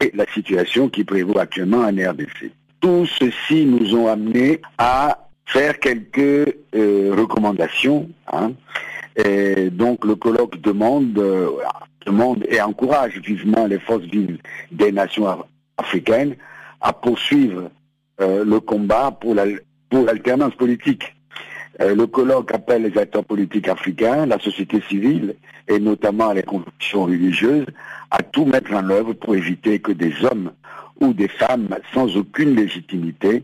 [0.00, 2.50] Et la situation qui prévaut actuellement en RDC.
[2.80, 8.08] Tout ceci nous ont amené à faire quelques euh, recommandations.
[8.32, 8.52] Hein.
[9.16, 11.48] Et donc le colloque demande, euh,
[12.06, 14.38] demande et encourage vivement les forces vives
[14.70, 15.44] des nations
[15.76, 16.34] africaines
[16.80, 17.70] à poursuivre
[18.20, 21.14] euh, le combat pour l'alternance politique.
[21.80, 25.34] Euh, le colloque appelle les acteurs politiques africains, la société civile
[25.68, 27.66] et notamment les convictions religieuses
[28.10, 30.52] à tout mettre en œuvre pour éviter que des hommes
[31.00, 33.42] ou des femmes sans aucune légitimité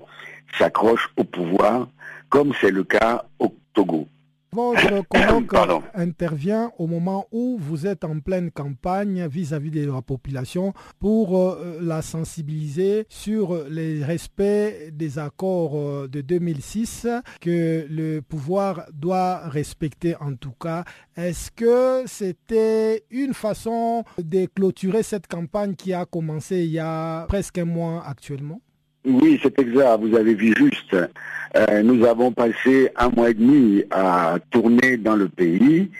[0.58, 1.88] s'accrochent au pouvoir,
[2.28, 4.06] comme c'est le cas au Togo.
[4.52, 5.06] Votre
[5.46, 11.38] colloque intervient au moment où vous êtes en pleine campagne vis-à-vis de la population pour
[11.38, 17.06] euh, la sensibiliser sur les respects des accords euh, de 2006
[17.40, 20.84] que le pouvoir doit respecter en tout cas.
[21.16, 27.26] Est-ce que c'était une façon de clôturer cette campagne qui a commencé il y a
[27.26, 28.60] presque un mois actuellement?
[29.04, 30.96] Oui, c'est exact, vous avez vu juste.
[31.56, 35.90] Euh, nous avons passé un mois et demi à tourner dans le pays,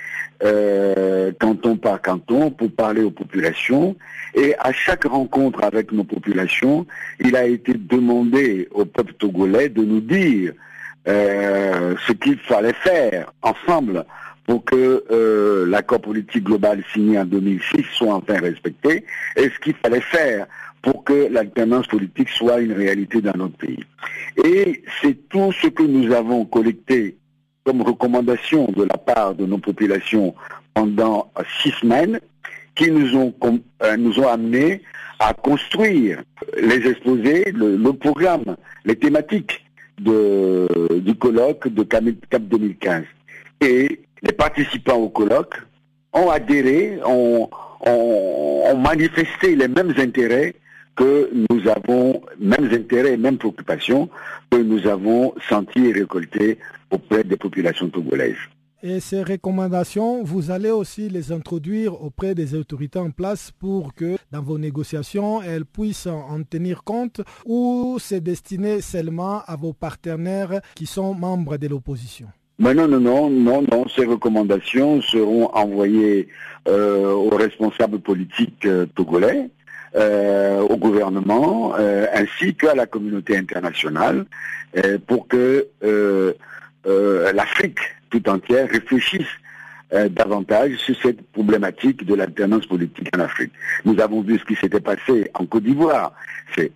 [0.44, 3.96] euh, canton par canton, pour parler aux populations.
[4.34, 6.87] Et à chaque rencontre avec nos populations,
[7.20, 10.52] il a été demandé au peuple togolais de nous dire
[11.06, 14.04] euh, ce qu'il fallait faire ensemble
[14.44, 19.04] pour que l'accord politique global signé en 2006 soit enfin respecté
[19.37, 20.46] et ce qu'il fallait faire
[20.90, 23.85] pour que l'alternance politique soit une réalité dans notre pays.
[24.42, 27.18] Et c'est tout ce que nous avons collecté
[27.62, 30.35] comme recommandation de la part de nos populations
[30.72, 32.18] pendant six semaines
[32.74, 33.35] qui nous ont,
[33.83, 34.81] euh, nous ont amenés
[35.18, 36.22] à construire
[36.57, 39.62] les exposés, le, programme, les thématiques
[39.98, 43.05] du colloque de CAP 2015.
[43.61, 45.57] Et les participants au colloque
[46.14, 47.51] ont adhéré, ont
[48.79, 50.55] manifesté les mêmes intérêts
[50.98, 54.11] que nous avons mêmes intérêts et mêmes préoccupations
[54.50, 56.58] que nous avons senti et récoltées
[56.90, 58.34] auprès des populations togolaises.
[58.82, 64.16] Et ces recommandations, vous allez aussi les introduire auprès des autorités en place pour que
[64.30, 70.61] dans vos négociations, elles puissent en tenir compte ou c'est destiné seulement à vos partenaires
[70.74, 72.28] qui sont membres de l'opposition?
[72.61, 73.84] Mais non, non, non, non, non.
[73.88, 76.28] Ces recommandations seront envoyées
[76.66, 79.50] euh, aux responsables politiques euh, togolais
[79.96, 81.74] au gouvernement
[82.12, 84.27] ainsi qu'à la communauté internationale
[85.07, 85.66] pour que
[87.35, 89.29] l'Afrique tout entière réfléchisse
[90.11, 93.53] davantage sur cette problématique de l'alternance politique en Afrique.
[93.85, 96.12] Nous avons vu ce qui s'était passé en Côte d'Ivoire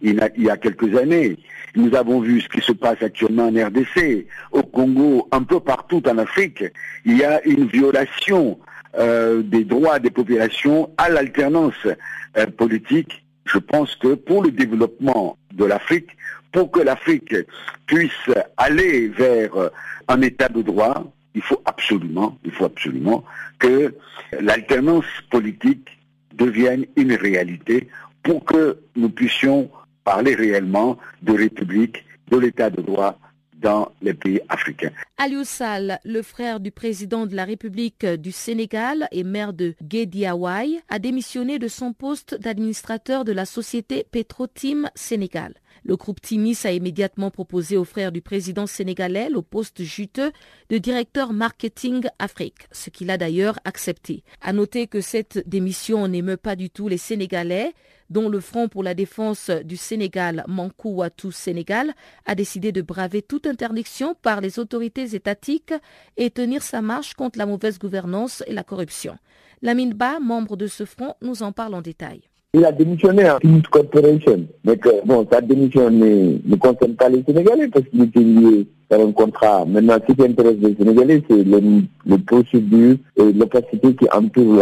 [0.00, 1.38] il, y a quelques années.
[1.74, 6.02] Nous avons vu ce qui se passe actuellement en RDC, au Congo, un peu partout
[6.08, 6.64] en Afrique.
[7.04, 8.58] Il y a une violation
[8.98, 13.24] euh, des droits des populations à l'alternance euh, politique.
[13.44, 16.10] Je pense que pour le développement de l'Afrique,
[16.52, 17.34] pour que l'Afrique
[17.86, 19.50] puisse aller vers
[20.08, 22.38] un état de droit, il faut absolument
[23.58, 23.94] que
[24.40, 25.88] l'alternance politique
[26.34, 27.88] devienne une réalité
[28.22, 29.70] pour que nous puissions
[30.04, 33.18] parler réellement de république, de l'état de droit
[33.62, 34.90] dans les pays africains.
[35.18, 40.80] Aliou Sall, le frère du président de la République du Sénégal et maire de Guédiawaye,
[40.88, 45.54] a démissionné de son poste d'administrateur de la société Petrotim Sénégal.
[45.84, 50.32] Le groupe Timis a immédiatement proposé au frère du président sénégalais le poste juteux
[50.68, 54.22] de directeur marketing Afrique, ce qu'il a d'ailleurs accepté.
[54.40, 57.72] À noter que cette démission n'émeut pas du tout les Sénégalais,
[58.12, 61.94] dont le Front pour la défense du Sénégal, Mankou Watou Sénégal,
[62.26, 65.74] a décidé de braver toute interdiction par les autorités étatiques
[66.16, 69.16] et tenir sa marche contre la mauvaise gouvernance et la corruption.
[69.62, 72.22] Lamine Ba, membre de ce front, nous en parle en détail.
[72.54, 74.44] Il a démissionné en Timid Corporation.
[74.64, 78.66] Mais que, bon, sa démission ne, ne concerne pas les Sénégalais parce qu'il était lié
[78.90, 79.64] par un contrat.
[79.64, 81.62] Maintenant, ce qui intéresse les Sénégalais, c'est les,
[82.04, 84.54] les, procédures et l'opacité qui entoure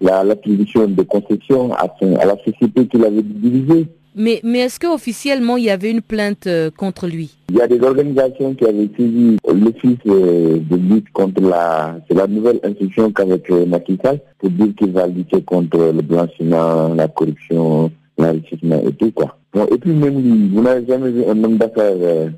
[0.00, 1.84] l'attribution la, la de concessions à,
[2.20, 3.86] à la société qu'il avait divisée.
[4.14, 7.36] Mais, mais est-ce qu'officiellement il y avait une plainte euh, contre lui?
[7.50, 11.96] Il y a des organisations qui avaient suivi l'office euh, de lutte contre la...
[12.08, 13.98] C'est la nouvelle institution qu'avec euh, Macky
[14.38, 19.36] pour dire qu'il va lutter contre le blanchiment, la corruption, l'enrichissement et tout quoi.
[19.54, 22.28] Bon, et puis même lui, vous n'avez jamais vu un homme d'affaires euh,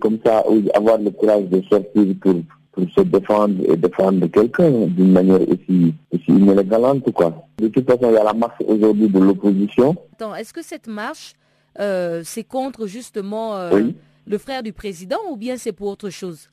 [0.00, 2.34] comme ça, avoir le courage de sortir pour
[2.72, 7.10] pour se défendre et défendre quelqu'un d'une manière aussi, aussi inélégante.
[7.12, 7.46] Quoi.
[7.58, 9.94] De toute façon, il y a la marche aujourd'hui de l'opposition.
[10.38, 11.34] Est-ce que cette marche,
[11.78, 13.90] euh, c'est contre justement euh,
[14.26, 16.48] le frère du président ou bien c'est pour autre chose?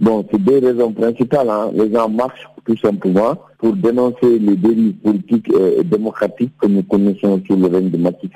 [0.00, 1.48] Bon, c'est deux raisons principales.
[1.50, 1.70] Hein.
[1.74, 7.42] Les gens marchent tout simplement pour dénoncer les dérives politiques et démocratiques que nous connaissons
[7.44, 8.30] sur le règne de Macky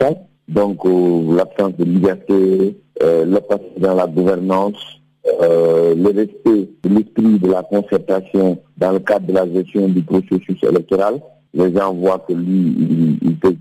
[0.48, 4.95] Donc, euh, l'absence de liberté, l'opacité dans la gouvernance,
[5.42, 10.62] euh, le respect l'esprit de la concertation dans le cadre de la gestion du processus
[10.62, 11.20] électoral.
[11.54, 13.54] Les gens voient que lui, il, peut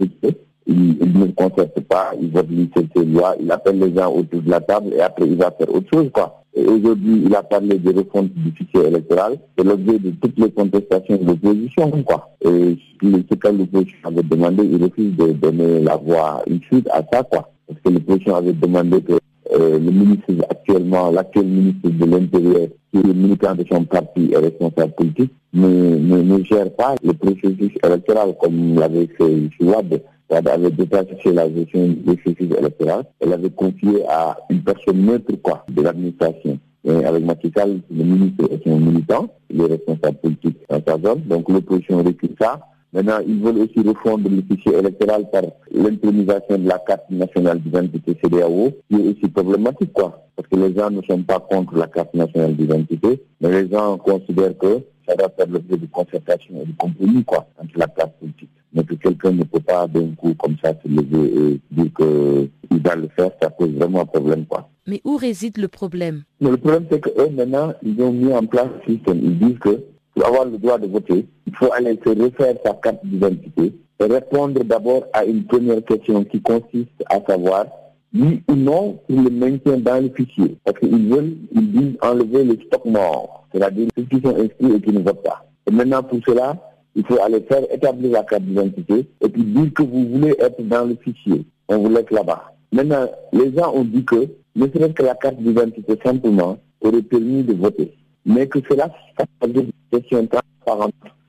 [0.68, 2.48] il, il, ne concerte pas, il vote
[2.96, 5.74] ses lois, il appelle les gens autour de la table et après il va faire
[5.74, 6.10] autre chose.
[6.14, 6.44] quoi.
[6.56, 11.18] Aujourd'hui, il a parlé de refonte du fichier électoral, c'est l'objet de toutes les contestations
[11.18, 11.92] de l'opposition.
[12.04, 12.30] quoi.
[12.42, 17.02] Et ce que l'opposition avait demandé, il refuse de donner la voix une suite à
[17.12, 17.24] ça.
[17.24, 17.50] quoi.
[17.68, 19.14] Parce que l'opposition avait demandé que
[19.58, 24.94] le ministre actuellement, l'actuel ministre de l'Intérieur, qui est militant de son parti et responsable
[24.94, 30.02] politique, ne, ne, ne gère pas le processus électoral comme l'avait fait Chouad.
[30.30, 33.04] Wad avait détaché la gestion du processus électoral.
[33.20, 36.58] Elle avait confié à une personne neutre quoi, de l'administration.
[36.88, 41.50] avec Macky le ministre est un militant, il est responsable politique dans sa zone, donc
[41.50, 42.60] l'opposition recule ça.
[42.96, 48.18] Maintenant, ils veulent aussi refondre le fichier électoral par l'intronisation de la carte nationale d'identité
[48.24, 50.26] CDAO, qui est aussi problématique, quoi.
[50.38, 53.98] Parce que les gens ne sont pas contre la carte nationale d'identité, mais les gens
[53.98, 58.12] considèrent que ça doit faire l'objet de concertation et de compromis, quoi, entre la classe
[58.18, 58.50] politique.
[58.74, 62.82] Mais que quelqu'un ne peut pas d'un coup comme ça se lever et dire qu'il
[62.82, 64.70] va le faire, ça pose vraiment un problème, quoi.
[64.88, 66.24] Mais où réside le problème?
[66.40, 69.20] Le problème, c'est qu'eux, maintenant, ils ont mis en place un système.
[69.22, 69.84] Ils disent que
[70.16, 74.06] pour avoir le droit de voter, il faut aller se refaire sa carte d'identité et
[74.06, 77.66] répondre d'abord à une première question qui consiste à savoir
[78.14, 80.58] oui ou non pour le maintien dans le fichier.
[80.64, 84.82] Parce qu'ils veulent, ils disent enlever le stock mort, c'est-à-dire ceux qui sont inscrits et
[84.82, 85.46] qui ne votent pas.
[85.68, 86.56] Et maintenant, pour cela,
[86.96, 90.62] il faut aller faire établir la carte d'identité et puis dire que vous voulez être
[90.62, 91.46] dans le fichier.
[91.68, 92.54] On vous laisse là-bas.
[92.72, 97.44] Maintenant, les gens ont dit que ne serait-ce que la carte d'identité simplement aurait permis
[97.44, 97.92] de voter
[98.26, 100.28] mais que cela fasse des questions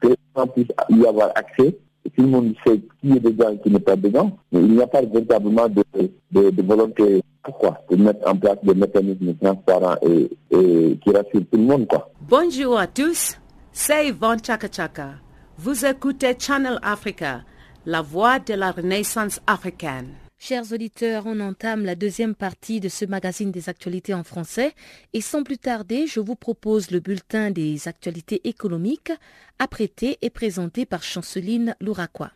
[0.00, 1.76] que les gens puissent y avoir accès.
[2.16, 4.86] Tout le monde sait qui est dedans et qui n'est pas dedans, il n'y a
[4.86, 5.82] pas véritablement de,
[6.30, 7.20] de, de volonté
[7.58, 11.86] quoi, de mettre en place des mécanismes transparents et, et qui rassurent tout le monde.
[11.88, 12.08] Quoi.
[12.28, 13.36] Bonjour à tous,
[13.72, 15.14] c'est Yvonne Chaka.
[15.58, 17.42] Vous écoutez Channel Africa,
[17.84, 20.12] la voix de la renaissance africaine.
[20.38, 24.74] Chers auditeurs, on entame la deuxième partie de ce magazine des actualités en français
[25.14, 29.12] et sans plus tarder, je vous propose le bulletin des actualités économiques
[29.58, 32.32] apprêté et présenté par Chanceline Louraquois.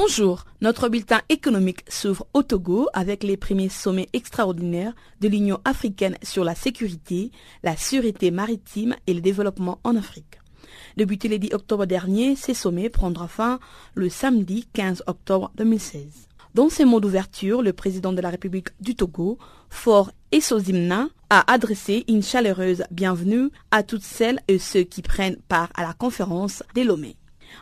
[0.00, 6.16] Bonjour, notre bulletin économique s'ouvre au Togo avec les premiers sommets extraordinaires de l'Union africaine
[6.22, 7.32] sur la sécurité,
[7.64, 10.38] la sûreté maritime et le développement en Afrique.
[10.96, 13.58] Débuté le 10 octobre dernier, ces sommets prendront fin
[13.96, 16.28] le samedi 15 octobre 2016.
[16.54, 19.36] Dans ses mots d'ouverture, le président de la République du Togo,
[19.68, 25.70] Fort Essozimna, a adressé une chaleureuse bienvenue à toutes celles et ceux qui prennent part
[25.74, 27.16] à la conférence des Lomé.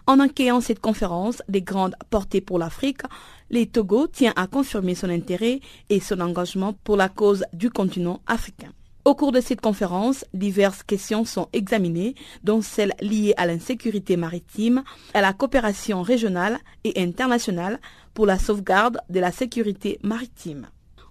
[0.06, 3.02] En accueillant cette conférence des grandes portées pour l'Afrique,
[3.50, 8.20] les Togo tient à confirmer son intérêt et son engagement pour la cause du continent
[8.26, 8.72] africain.
[9.04, 14.82] Au cours de cette conférence, diverses questions sont examinées, dont celles liées à l'insécurité maritime,
[15.14, 17.80] à la coopération régionale et internationale
[18.14, 20.66] pour la sauvegarde de la sécurité maritime.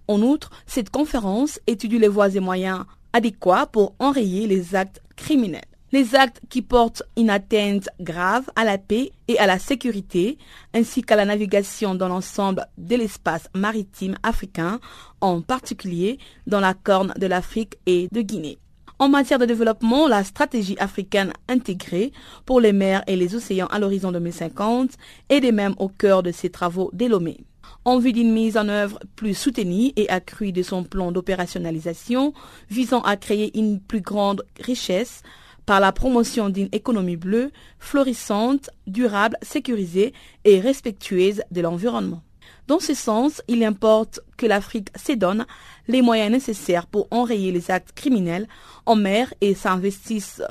[0.10, 2.84] En outre, cette conférence étudie les voies et moyens
[3.14, 5.64] adéquats pour enrayer les actes criminels.
[5.92, 10.38] Les actes qui portent une atteinte grave à la paix et à la sécurité,
[10.74, 14.80] ainsi qu'à la navigation dans l'ensemble de l'espace maritime africain,
[15.22, 16.18] en particulier
[16.48, 18.58] dans la Corne de l'Afrique et de Guinée.
[18.98, 22.14] En matière de développement, la stratégie africaine intégrée
[22.46, 24.92] pour les mers et les océans à l'horizon 2050
[25.30, 27.44] est de même au cœur de ces travaux délomés.
[27.84, 32.34] En vue d'une mise en œuvre plus soutenue et accrue de son plan d'opérationnalisation
[32.70, 35.22] visant à créer une plus grande richesse
[35.66, 42.22] par la promotion d'une économie bleue, florissante, durable, sécurisée et respectueuse de l'environnement.
[42.68, 45.46] Dans ce sens, il importe que l'Afrique s'édonne
[45.88, 48.48] les moyens nécessaires pour enrayer les actes criminels
[48.86, 50.42] en mer et s'investisse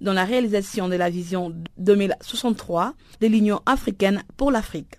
[0.00, 4.98] dans la réalisation de la vision 2063 de l'Union africaine pour l'Afrique.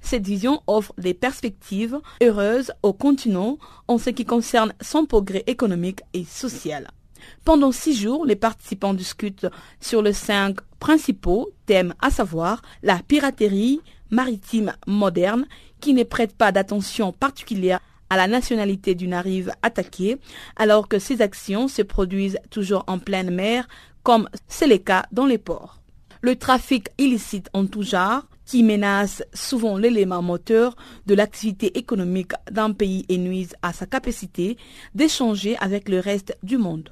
[0.00, 6.02] Cette vision offre des perspectives heureuses au continent en ce qui concerne son progrès économique
[6.12, 6.90] et social.
[7.44, 9.46] Pendant six jours, les participants discutent
[9.80, 15.46] sur les cinq principaux thèmes, à savoir la piraterie maritime moderne,
[15.80, 20.18] qui ne prête pas d'attention particulière à la nationalité d'une rive attaquée,
[20.56, 23.66] alors que ces actions se produisent toujours en pleine mer,
[24.02, 25.80] comme c'est le cas dans les ports.
[26.20, 32.72] Le trafic illicite en tout genre, qui menace souvent l'élément moteur de l'activité économique d'un
[32.72, 34.56] pays et nuise à sa capacité
[34.94, 36.90] d'échanger avec le reste du monde.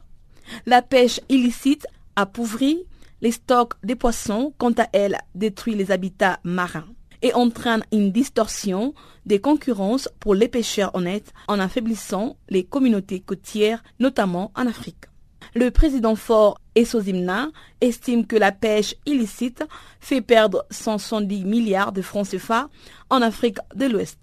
[0.67, 2.85] La pêche illicite appauvrit
[3.21, 6.89] les stocks des poissons, quant à elle détruit les habitats marins
[7.23, 8.95] et entraîne une distorsion
[9.27, 15.07] des concurrences pour les pêcheurs honnêtes en affaiblissant les communautés côtières, notamment en Afrique.
[15.55, 17.49] Le président fort Essozimna
[17.81, 19.65] estime que la pêche illicite
[20.01, 22.69] fait perdre 170 milliards de francs CFA
[23.11, 24.19] en Afrique de l'Ouest.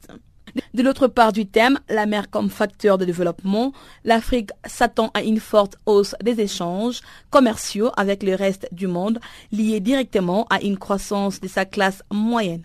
[0.73, 5.39] De l'autre part du thème, la mer comme facteur de développement, l'Afrique s'attend à une
[5.39, 9.19] forte hausse des échanges commerciaux avec le reste du monde,
[9.51, 12.63] liée directement à une croissance de sa classe moyenne.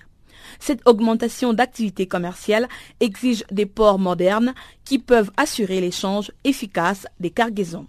[0.60, 2.68] Cette augmentation d'activité commerciale
[3.00, 7.86] exige des ports modernes qui peuvent assurer l'échange efficace des cargaisons.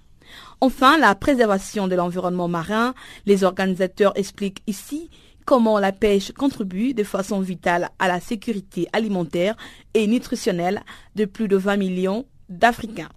[0.62, 2.94] Enfin, la préservation de l'environnement marin,
[3.26, 5.10] les organisateurs expliquent ici
[5.46, 9.56] comment la pêche contribue de façon vitale à la sécurité alimentaire
[9.94, 10.82] et nutritionnelle
[11.16, 13.10] de plus de 20 millions d'Africains.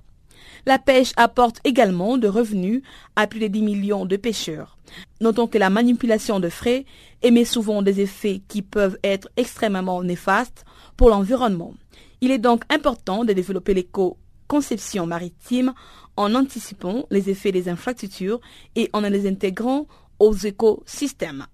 [0.66, 2.82] La pêche apporte également de revenus
[3.16, 4.76] à plus de 10 millions de pêcheurs.
[5.20, 6.84] Notons que la manipulation de frais
[7.22, 10.64] émet souvent des effets qui peuvent être extrêmement néfastes
[10.96, 11.74] pour l'environnement.
[12.20, 15.72] Il est donc important de développer l'éco-conception maritime
[16.16, 18.40] en anticipant les effets des infrastructures
[18.74, 19.86] et en les intégrant
[20.18, 21.46] aux écosystèmes.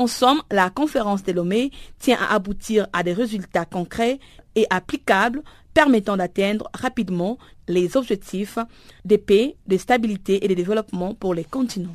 [0.00, 4.18] En somme, la conférence de Lomé tient à aboutir à des résultats concrets
[4.54, 5.42] et applicables
[5.74, 7.36] permettant d'atteindre rapidement
[7.68, 8.58] les objectifs
[9.04, 11.94] de paix, de stabilité et de développement pour les continents.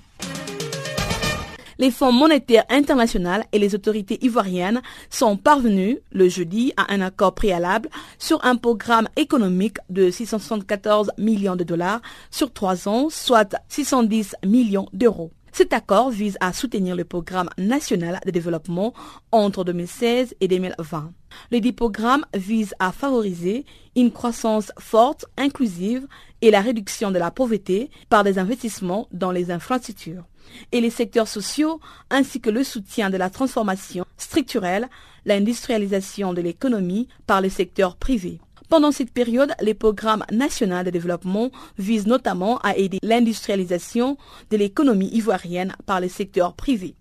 [1.80, 7.34] Les fonds monétaires internationaux et les autorités ivoiriennes sont parvenus le jeudi à un accord
[7.34, 7.90] préalable
[8.20, 14.88] sur un programme économique de 674 millions de dollars sur trois ans, soit 610 millions
[14.94, 15.32] d'euros.
[15.58, 18.94] Cet accord vise à soutenir le programme national de développement
[19.32, 21.14] entre 2016 et 2020.
[21.50, 23.64] Le dit programme vise à favoriser
[23.96, 26.08] une croissance forte, inclusive
[26.42, 30.26] et la réduction de la pauvreté par des investissements dans les infrastructures
[30.74, 34.90] et les secteurs sociaux ainsi que le soutien de la transformation structurelle,
[35.24, 38.42] l'industrialisation de l'économie par le secteur privé.
[38.70, 44.18] Pendant cette période, les programmes nationaux de développement visent notamment à aider l'industrialisation
[44.50, 46.96] de l'économie ivoirienne par les secteurs privés.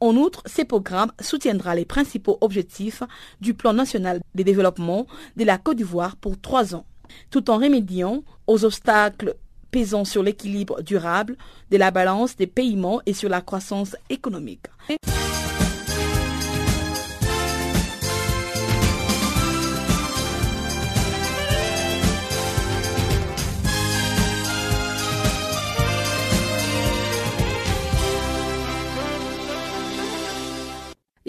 [0.00, 3.02] En outre, ces programmes soutiendront les principaux objectifs
[3.40, 5.06] du plan national de développement
[5.36, 6.84] de la Côte d'Ivoire pour trois ans,
[7.30, 9.36] tout en remédiant aux obstacles
[9.70, 11.36] pesant sur l'équilibre durable
[11.70, 14.66] de la balance des paiements et sur la croissance économique.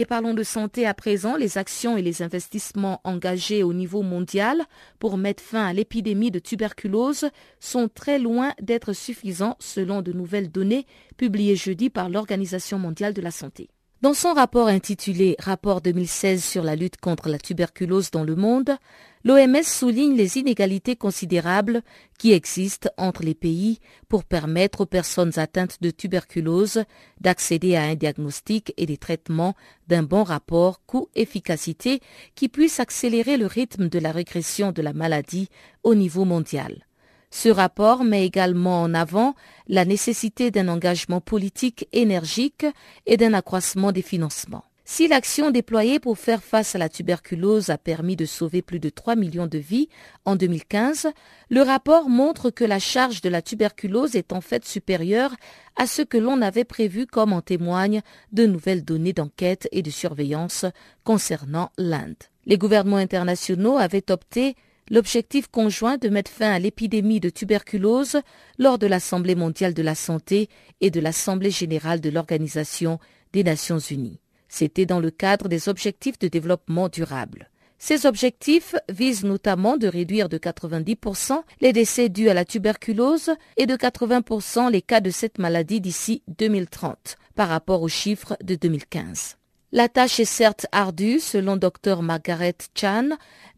[0.05, 1.35] Parlons de santé à présent.
[1.35, 4.63] Les actions et les investissements engagés au niveau mondial
[4.99, 7.29] pour mettre fin à l'épidémie de tuberculose
[7.59, 10.85] sont très loin d'être suffisants selon de nouvelles données
[11.17, 13.69] publiées jeudi par l'Organisation mondiale de la santé.
[14.03, 18.77] Dans son rapport intitulé Rapport 2016 sur la lutte contre la tuberculose dans le monde,
[19.23, 21.81] l'OMS souligne les inégalités considérables
[22.17, 26.83] qui existent entre les pays pour permettre aux personnes atteintes de tuberculose
[27.19, 29.55] d'accéder à un diagnostic et des traitements
[29.87, 32.01] d'un bon rapport coût-efficacité
[32.35, 35.49] qui puisse accélérer le rythme de la régression de la maladie
[35.83, 36.87] au niveau mondial.
[37.29, 39.35] Ce rapport met également en avant
[39.67, 42.65] la nécessité d'un engagement politique énergique
[43.05, 44.63] et d'un accroissement des financements.
[44.89, 48.87] Si l'action déployée pour faire face à la tuberculose a permis de sauver plus de
[48.87, 49.89] 3 millions de vies
[50.23, 51.09] en 2015,
[51.49, 55.35] le rapport montre que la charge de la tuberculose est en fait supérieure
[55.75, 59.89] à ce que l'on avait prévu comme en témoignent de nouvelles données d'enquête et de
[59.89, 60.65] surveillance
[61.03, 62.15] concernant l'Inde.
[62.45, 64.55] Les gouvernements internationaux avaient opté
[64.89, 68.21] l'objectif conjoint de mettre fin à l'épidémie de tuberculose
[68.57, 70.47] lors de l'Assemblée mondiale de la santé
[70.79, 72.99] et de l'Assemblée générale de l'Organisation
[73.33, 74.21] des Nations unies.
[74.49, 77.49] C'était dans le cadre des objectifs de développement durable.
[77.79, 83.67] Ces objectifs visent notamment de réduire de 90% les décès dus à la tuberculose et
[83.67, 89.37] de 80% les cas de cette maladie d'ici 2030 par rapport aux chiffres de 2015.
[89.73, 93.09] La tâche est certes ardue, selon Dr Margaret Chan,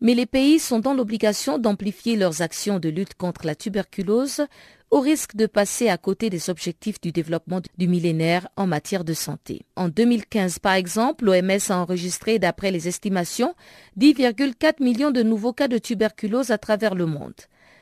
[0.01, 4.41] mais les pays sont dans l'obligation d'amplifier leurs actions de lutte contre la tuberculose
[4.91, 9.13] au risque de passer à côté des objectifs du développement du millénaire en matière de
[9.13, 9.61] santé.
[9.75, 13.55] En 2015, par exemple, l'OMS a enregistré, d'après les estimations,
[13.99, 17.35] 10,4 millions de nouveaux cas de tuberculose à travers le monde.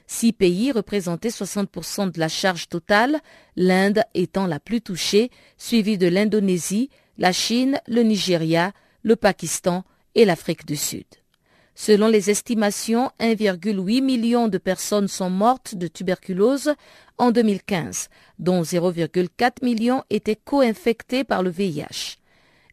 [0.06, 3.20] Six pays représentaient 60% de la charge totale,
[3.56, 8.72] l'Inde étant la plus touchée, suivie de l'Indonésie, la Chine, le Nigeria,
[9.04, 9.84] le Pakistan
[10.16, 11.06] et l'Afrique du Sud.
[11.80, 16.74] Selon les estimations, 1,8 million de personnes sont mortes de tuberculose
[17.20, 18.10] en 2015,
[18.40, 22.18] dont 0,4 million étaient co-infectées par le VIH.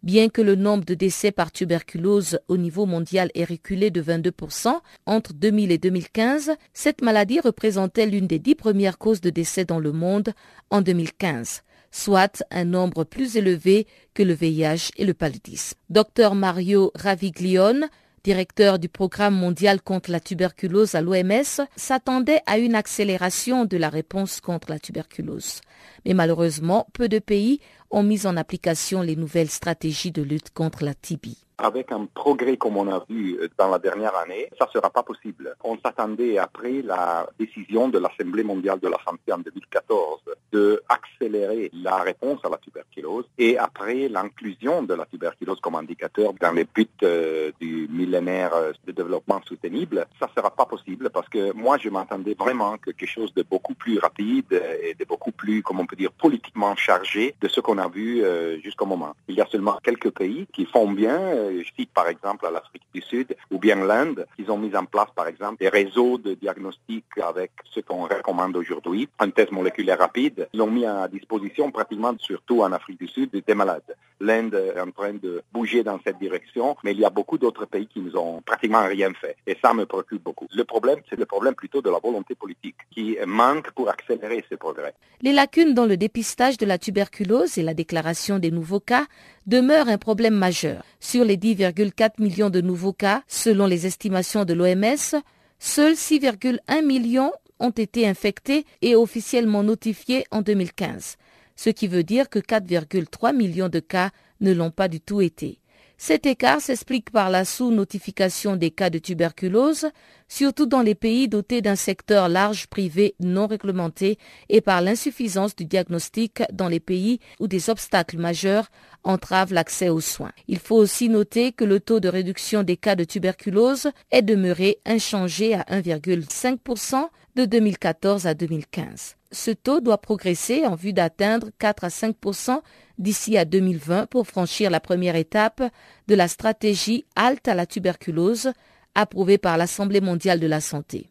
[0.02, 4.80] Bien que le nombre de décès par tuberculose au niveau mondial ait reculé de 22%
[5.04, 9.80] entre 2000 et 2015, cette maladie représentait l'une des dix premières causes de décès dans
[9.80, 10.32] le monde
[10.70, 11.60] en 2015
[11.96, 15.76] soit un nombre plus élevé que le VIH et le paludisme.
[15.90, 17.88] Dr Mario Raviglione,
[18.24, 23.90] directeur du programme mondial contre la tuberculose à l'OMS, s'attendait à une accélération de la
[23.90, 25.60] réponse contre la tuberculose.
[26.04, 27.60] Mais malheureusement, peu de pays
[27.90, 32.56] ont mis en application les nouvelles stratégies de lutte contre la TB avec un progrès
[32.56, 35.54] comme on a vu euh, dans la dernière année, ça ne sera pas possible.
[35.62, 40.20] On s'attendait après la décision de l'Assemblée mondiale de la santé en 2014
[40.52, 46.32] de accélérer la réponse à la tuberculose et après l'inclusion de la tuberculose comme indicateur
[46.40, 51.10] dans les buts euh, du millénaire euh, de développement soutenible, ça ne sera pas possible
[51.10, 55.04] parce que moi je m'attendais vraiment que quelque chose de beaucoup plus rapide et de
[55.04, 58.22] beaucoup plus, comment on peut dire, politiquement chargé de ce qu'on a vu
[58.62, 59.14] jusqu'au moment.
[59.28, 63.02] Il y a seulement quelques pays qui font bien je cite par exemple l'Afrique du
[63.02, 67.04] Sud ou bien l'Inde, ils ont mis en place par exemple des réseaux de diagnostic
[67.22, 70.48] avec ce qu'on recommande aujourd'hui, un test moléculaire rapide.
[70.52, 73.96] Ils l'ont mis à disposition pratiquement surtout en Afrique du Sud des malades.
[74.20, 77.66] L'Inde est en train de bouger dans cette direction, mais il y a beaucoup d'autres
[77.66, 79.36] pays qui nous ont pratiquement rien fait.
[79.46, 80.46] Et ça me préoccupe beaucoup.
[80.54, 84.56] Le problème, c'est le problème plutôt de la volonté politique qui manque pour accélérer ces
[84.56, 84.94] progrès.
[85.20, 89.06] Les lacunes dans le dépistage de la tuberculose et la déclaration des nouveaux cas
[89.46, 90.84] demeurent un problème majeur.
[91.00, 95.20] Sur les 10,4 millions de nouveaux cas, selon les estimations de l'OMS,
[95.58, 101.16] seuls 6,1 millions ont été infectés et officiellement notifiés en 2015,
[101.56, 104.10] ce qui veut dire que 4,3 millions de cas
[104.40, 105.60] ne l'ont pas du tout été.
[105.96, 109.86] Cet écart s'explique par la sous-notification des cas de tuberculose,
[110.28, 114.18] surtout dans les pays dotés d'un secteur large privé non réglementé
[114.48, 118.70] et par l'insuffisance du diagnostic dans les pays où des obstacles majeurs
[119.04, 120.32] entravent l'accès aux soins.
[120.48, 124.78] Il faut aussi noter que le taux de réduction des cas de tuberculose est demeuré
[124.86, 129.16] inchangé à 1,5% de 2014 à 2015.
[129.32, 132.60] Ce taux doit progresser en vue d'atteindre 4 à 5%
[132.98, 135.62] d'ici à 2020 pour franchir la première étape
[136.06, 138.52] de la stratégie halte à la tuberculose
[138.94, 141.10] approuvée par l'Assemblée mondiale de la santé.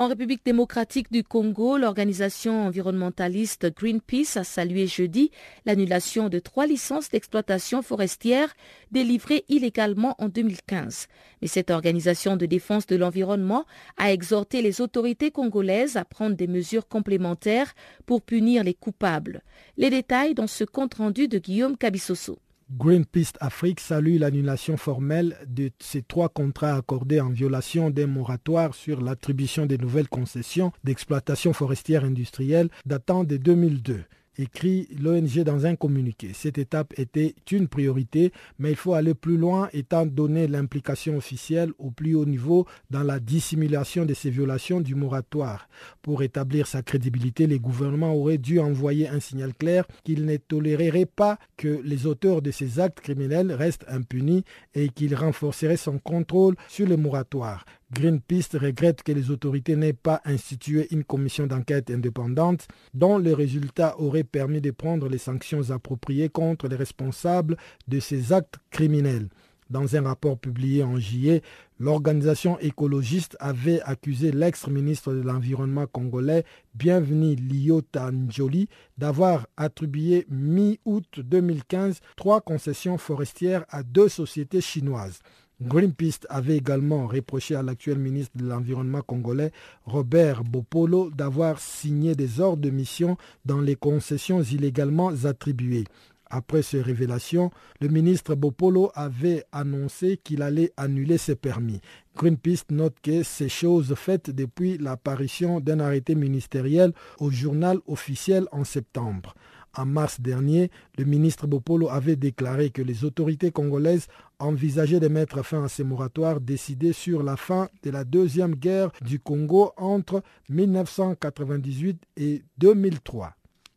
[0.00, 5.32] En République démocratique du Congo, l'organisation environnementaliste Greenpeace a salué jeudi
[5.66, 8.54] l'annulation de trois licences d'exploitation forestière
[8.92, 11.08] délivrées illégalement en 2015.
[11.42, 13.64] Mais cette organisation de défense de l'environnement
[13.96, 17.74] a exhorté les autorités congolaises à prendre des mesures complémentaires
[18.06, 19.42] pour punir les coupables.
[19.78, 22.38] Les détails dans ce compte-rendu de Guillaume Cabissoso.
[22.70, 29.00] Greenpeace Afrique salue l'annulation formelle de ces trois contrats accordés en violation des moratoires sur
[29.00, 34.04] l'attribution des nouvelles concessions d'exploitation forestière industrielle datant de 2002
[34.38, 36.30] écrit l'ONG dans un communiqué.
[36.32, 41.72] Cette étape était une priorité, mais il faut aller plus loin étant donné l'implication officielle
[41.78, 45.68] au plus haut niveau dans la dissimulation de ces violations du moratoire.
[46.02, 51.06] Pour établir sa crédibilité, les gouvernements auraient dû envoyer un signal clair qu'ils ne toléreraient
[51.06, 56.54] pas que les auteurs de ces actes criminels restent impunis et qu'ils renforceraient son contrôle
[56.68, 57.64] sur le moratoire.
[57.90, 63.98] Greenpeace regrette que les autorités n'aient pas institué une commission d'enquête indépendante dont les résultats
[63.98, 69.28] auraient permis de prendre les sanctions appropriées contre les responsables de ces actes criminels.
[69.70, 71.42] Dans un rapport publié en juillet,
[71.78, 82.00] l'organisation écologiste avait accusé l'ex-ministre de l'Environnement congolais, Bienvenu Liota Njoli, d'avoir attribué mi-août 2015
[82.16, 85.20] trois concessions forestières à deux sociétés chinoises.
[85.60, 89.50] Greenpeace avait également reproché à l'actuel ministre de l'Environnement congolais,
[89.86, 95.84] Robert Bopolo, d'avoir signé des ordres de mission dans les concessions illégalement attribuées.
[96.30, 97.50] Après ces révélations,
[97.80, 101.80] le ministre Bopolo avait annoncé qu'il allait annuler ses permis.
[102.16, 108.62] Greenpeace note que ces choses faites depuis l'apparition d'un arrêté ministériel au journal officiel en
[108.64, 109.34] septembre.
[109.78, 114.08] En mars dernier, le ministre Bopolo avait déclaré que les autorités congolaises
[114.40, 118.90] envisageaient de mettre fin à ces moratoires décidés sur la fin de la deuxième guerre
[119.02, 123.36] du Congo entre 1998 et 2003.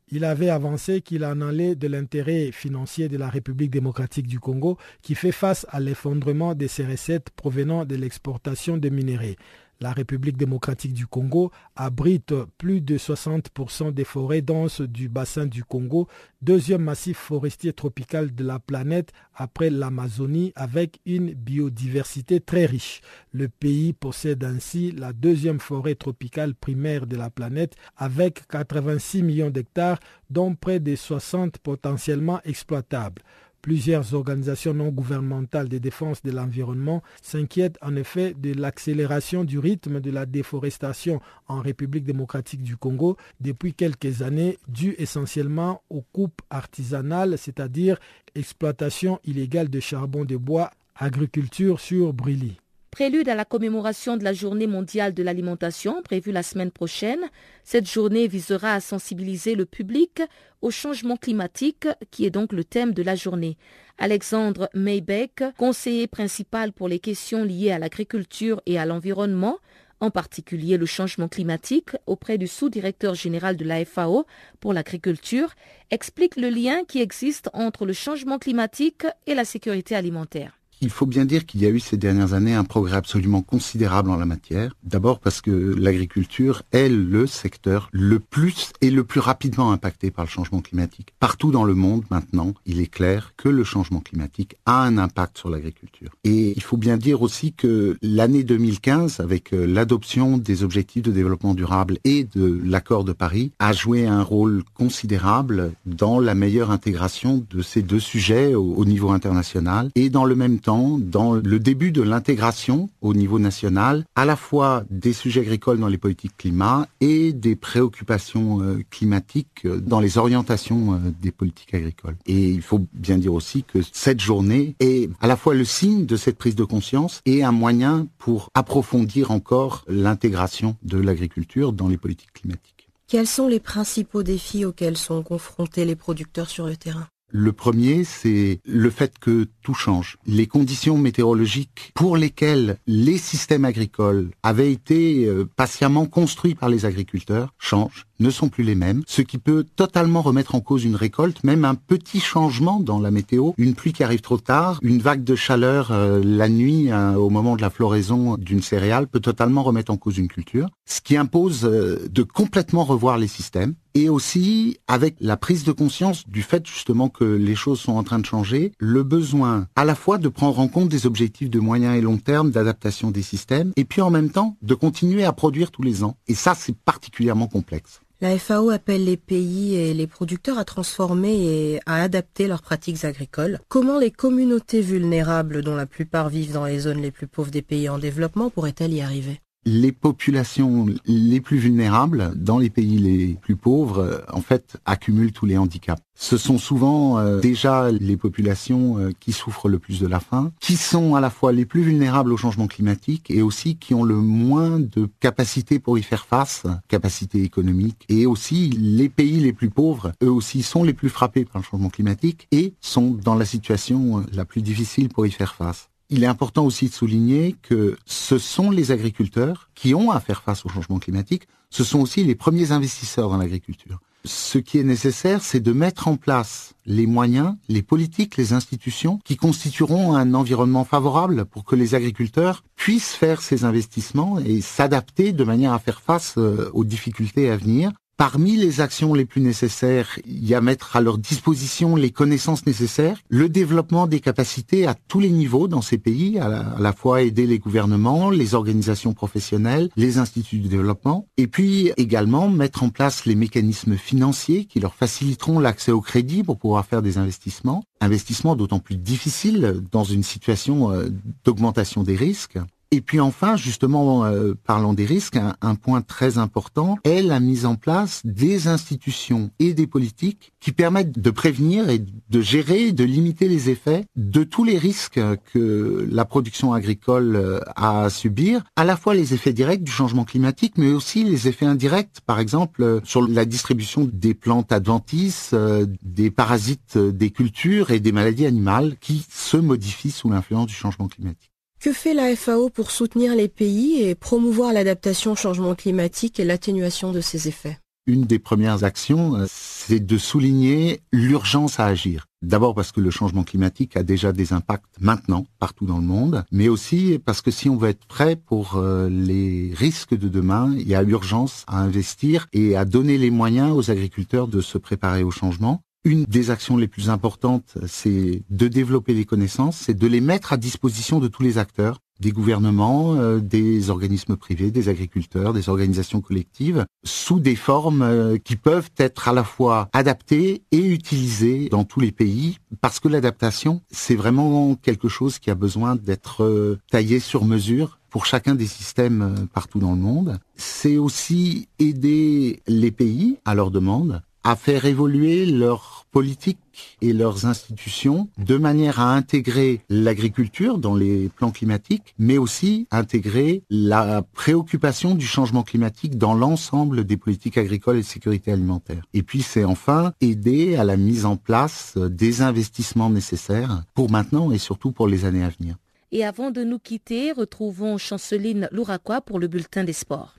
[0.10, 4.80] Il avait avancé qu'il en allait de l'intérêt financier de la République démocratique du Congo
[5.04, 9.36] qui fait face à l'effondrement de ses recettes provenant de l'exportation de minerais.
[9.82, 15.64] La République démocratique du Congo abrite plus de 60% des forêts denses du bassin du
[15.64, 16.08] Congo,
[16.44, 23.02] deuxième massif forestier tropical de la planète après l'Amazonie avec une biodiversité très riche.
[23.32, 29.50] Le pays possède ainsi la deuxième forêt tropicale primaire de la planète avec 86 millions
[29.50, 33.24] d'hectares dont près de 60 potentiellement exploitables.
[33.62, 40.00] Plusieurs organisations non gouvernementales de défense de l'environnement s'inquiètent en effet de l'accélération du rythme
[40.00, 46.42] de la déforestation en République démocratique du Congo depuis quelques années, due essentiellement aux coupes
[46.50, 48.00] artisanales, c'est-à-dire
[48.34, 52.58] exploitation illégale de charbon de bois, agriculture sur brûlis.
[52.92, 57.32] Prélude à la commémoration de la journée mondiale de l'alimentation prévue la semaine prochaine,
[57.64, 60.22] cette journée visera à sensibiliser le public
[60.62, 63.58] au changement climatique qui est donc le thème de la journée.
[63.98, 69.60] Alexandre Maybeck, conseiller principal pour les questions liées à l'agriculture et à l'environnement,
[70.02, 74.26] en particulier le changement climatique, auprès du sous-directeur général de la FAO
[74.60, 75.54] pour l'agriculture,
[75.92, 80.61] explique le lien qui existe entre le changement climatique et la sécurité alimentaire.
[80.84, 84.10] Il faut bien dire qu'il y a eu ces dernières années un progrès absolument considérable
[84.10, 84.76] en la matière.
[84.84, 90.26] D'abord parce que l'agriculture est le secteur le plus et le plus rapidement impacté par
[90.26, 91.14] le changement climatique.
[91.20, 95.38] Partout dans le monde maintenant, il est clair que le changement climatique a un impact
[95.38, 96.10] sur l'agriculture.
[96.24, 101.12] Et il faut bien dire aussi que l'année 2015, avec euh, l'adoption des objectifs de
[101.12, 106.72] développement durable et de l'accord de Paris, a joué un rôle considérable dans la meilleure
[106.72, 111.34] intégration de ces deux sujets au, au niveau international et dans le même temps dans
[111.34, 115.98] le début de l'intégration au niveau national, à la fois des sujets agricoles dans les
[115.98, 122.16] politiques climat et des préoccupations euh, climatiques euh, dans les orientations euh, des politiques agricoles.
[122.26, 126.06] Et il faut bien dire aussi que cette journée est à la fois le signe
[126.06, 131.88] de cette prise de conscience et un moyen pour approfondir encore l'intégration de l'agriculture dans
[131.88, 132.90] les politiques climatiques.
[133.08, 137.08] Quels sont les principaux défis auxquels sont confrontés les producteurs sur le terrain?
[137.32, 140.18] Le premier, c'est le fait que tout change.
[140.26, 146.86] Les conditions météorologiques pour lesquelles les systèmes agricoles avaient été euh, patiemment construits par les
[146.86, 150.96] agriculteurs changent ne sont plus les mêmes, ce qui peut totalement remettre en cause une
[150.96, 155.00] récolte, même un petit changement dans la météo, une pluie qui arrive trop tard, une
[155.00, 159.20] vague de chaleur euh, la nuit euh, au moment de la floraison d'une céréale peut
[159.20, 163.74] totalement remettre en cause une culture, ce qui impose euh, de complètement revoir les systèmes
[163.94, 168.04] et aussi avec la prise de conscience du fait justement que les choses sont en
[168.04, 171.60] train de changer, le besoin à la fois de prendre en compte des objectifs de
[171.60, 175.34] moyen et long terme d'adaptation des systèmes, et puis en même temps de continuer à
[175.34, 176.18] produire tous les ans.
[176.28, 178.02] Et ça, c'est particulièrement complexe.
[178.24, 183.04] La FAO appelle les pays et les producteurs à transformer et à adapter leurs pratiques
[183.04, 183.60] agricoles.
[183.68, 187.64] Comment les communautés vulnérables, dont la plupart vivent dans les zones les plus pauvres des
[187.64, 189.42] pays en développement, pourraient-elles y arriver?
[189.66, 195.32] Les populations les plus vulnérables dans les pays les plus pauvres, euh, en fait, accumulent
[195.32, 196.02] tous les handicaps.
[196.16, 200.52] Ce sont souvent euh, déjà les populations euh, qui souffrent le plus de la faim,
[200.60, 204.04] qui sont à la fois les plus vulnérables au changement climatique et aussi qui ont
[204.04, 209.54] le moins de capacité pour y faire face, capacité économique, et aussi les pays les
[209.54, 213.36] plus pauvres, eux aussi sont les plus frappés par le changement climatique et sont dans
[213.36, 217.56] la situation la plus difficile pour y faire face il est important aussi de souligner
[217.62, 222.00] que ce sont les agriculteurs qui ont à faire face au changement climatique, ce sont
[222.00, 224.00] aussi les premiers investisseurs dans l'agriculture.
[224.24, 229.20] Ce qui est nécessaire, c'est de mettre en place les moyens, les politiques, les institutions
[229.24, 235.32] qui constitueront un environnement favorable pour que les agriculteurs puissent faire ces investissements et s'adapter
[235.32, 239.42] de manière à faire face euh, aux difficultés à venir Parmi les actions les plus
[239.42, 244.86] nécessaires, il y a mettre à leur disposition les connaissances nécessaires, le développement des capacités
[244.86, 249.14] à tous les niveaux dans ces pays, à la, fois aider les gouvernements, les organisations
[249.14, 254.80] professionnelles, les instituts de développement, et puis également mettre en place les mécanismes financiers qui
[254.80, 260.04] leur faciliteront l'accès au crédit pour pouvoir faire des investissements, investissements d'autant plus difficiles dans
[260.04, 261.08] une situation euh,
[261.44, 262.60] d'augmentation des risques.
[262.94, 267.66] Et puis enfin, justement, euh, parlant des risques, un, point très important est la mise
[267.66, 273.06] en place des institutions et des politiques qui permettent de prévenir et de gérer, de
[273.06, 275.22] limiter les effets de tous les risques
[275.54, 279.92] que la production agricole euh, a à subir, à la fois les effets directs du
[279.92, 284.74] changement climatique, mais aussi les effets indirects, par exemple euh, sur la distribution des plantes
[284.74, 285.56] adventices,
[286.02, 291.08] des parasites des cultures et des maladies animales qui se modifient sous l'influence du changement
[291.08, 291.51] climatique.
[291.82, 296.46] Que fait la FAO pour soutenir les pays et promouvoir l'adaptation au changement climatique et
[296.46, 297.80] l'atténuation de ses effets?
[298.06, 302.28] Une des premières actions, euh, c'est de souligner l'urgence à agir.
[302.44, 306.46] D'abord parce que le changement climatique a déjà des impacts maintenant partout dans le monde,
[306.52, 310.72] mais aussi parce que si on veut être prêt pour euh, les risques de demain,
[310.78, 314.78] il y a urgence à investir et à donner les moyens aux agriculteurs de se
[314.78, 315.82] préparer au changement.
[316.04, 320.52] Une des actions les plus importantes, c'est de développer les connaissances, c'est de les mettre
[320.52, 325.70] à disposition de tous les acteurs, des gouvernements, euh, des organismes privés, des agriculteurs, des
[325.70, 331.70] organisations collectives, sous des formes euh, qui peuvent être à la fois adaptées et utilisées
[331.70, 336.44] dans tous les pays, parce que l'adaptation, c'est vraiment quelque chose qui a besoin d'être
[336.44, 340.40] euh, taillé sur mesure pour chacun des systèmes partout dans le monde.
[340.56, 347.46] C'est aussi aider les pays à leur demande à faire évoluer leurs politiques et leurs
[347.46, 355.16] institutions de manière à intégrer l'agriculture dans les plans climatiques, mais aussi intégrer la préoccupation
[355.16, 359.04] du changement climatique dans l'ensemble des politiques agricoles et de sécurité alimentaire.
[359.14, 364.52] Et puis c'est enfin aider à la mise en place des investissements nécessaires pour maintenant
[364.52, 365.76] et surtout pour les années à venir.
[366.12, 370.36] Et avant de nous quitter, retrouvons Chanceline Louraquois pour le bulletin des sports.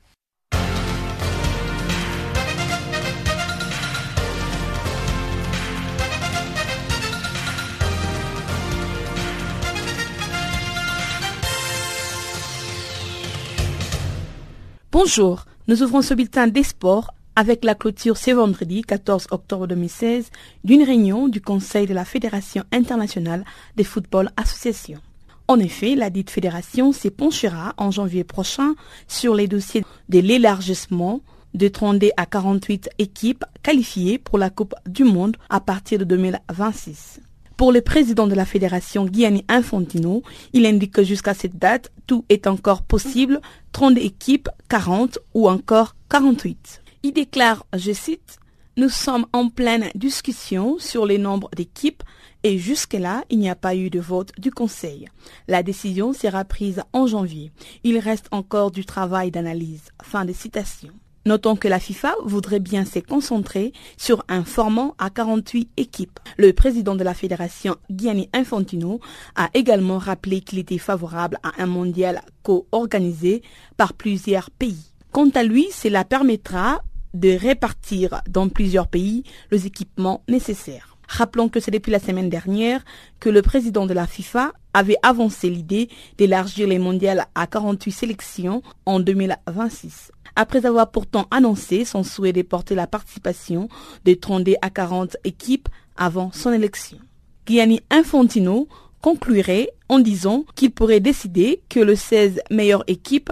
[14.92, 20.28] Bonjour, nous ouvrons ce bulletin des sports avec la clôture ce vendredi 14 octobre 2016
[20.64, 23.42] d'une réunion du Conseil de la Fédération internationale
[23.74, 25.00] des football associations.
[25.48, 28.74] En effet, la dite fédération s'y penchera en janvier prochain
[29.08, 31.22] sur les dossiers de l'élargissement
[31.54, 37.22] de 32 à 48 équipes qualifiées pour la Coupe du Monde à partir de 2026.
[37.56, 40.22] Pour le président de la fédération Gianni Infantino,
[40.52, 43.40] il indique que jusqu'à cette date, tout est encore possible,
[43.72, 46.82] 30 équipes, 40 ou encore 48.
[47.02, 48.38] Il déclare, je cite,
[48.76, 52.02] nous sommes en pleine discussion sur les nombres d'équipes
[52.42, 55.08] et jusque-là, il n'y a pas eu de vote du Conseil.
[55.46, 57.52] La décision sera prise en janvier.
[57.84, 59.90] Il reste encore du travail d'analyse.
[60.02, 60.92] Fin de citation.
[61.24, 66.18] Notons que la FIFA voudrait bien se concentrer sur un format à 48 équipes.
[66.36, 69.00] Le président de la fédération, Gianni Infantino,
[69.36, 73.42] a également rappelé qu'il était favorable à un mondial co-organisé
[73.76, 74.92] par plusieurs pays.
[75.12, 76.82] Quant à lui, cela permettra
[77.14, 80.96] de répartir dans plusieurs pays les équipements nécessaires.
[81.06, 82.82] Rappelons que c'est depuis la semaine dernière
[83.20, 88.62] que le président de la FIFA avait avancé l'idée d'élargir les mondiales à 48 sélections
[88.86, 90.10] en 2026.
[90.36, 93.68] Après avoir pourtant annoncé son souhait de porter la participation
[94.04, 96.98] de 32 à 40 équipes avant son élection.
[97.46, 98.68] Gianni Infantino
[99.02, 103.30] conclurait en disant qu'il pourrait décider que le 16 meilleures équipes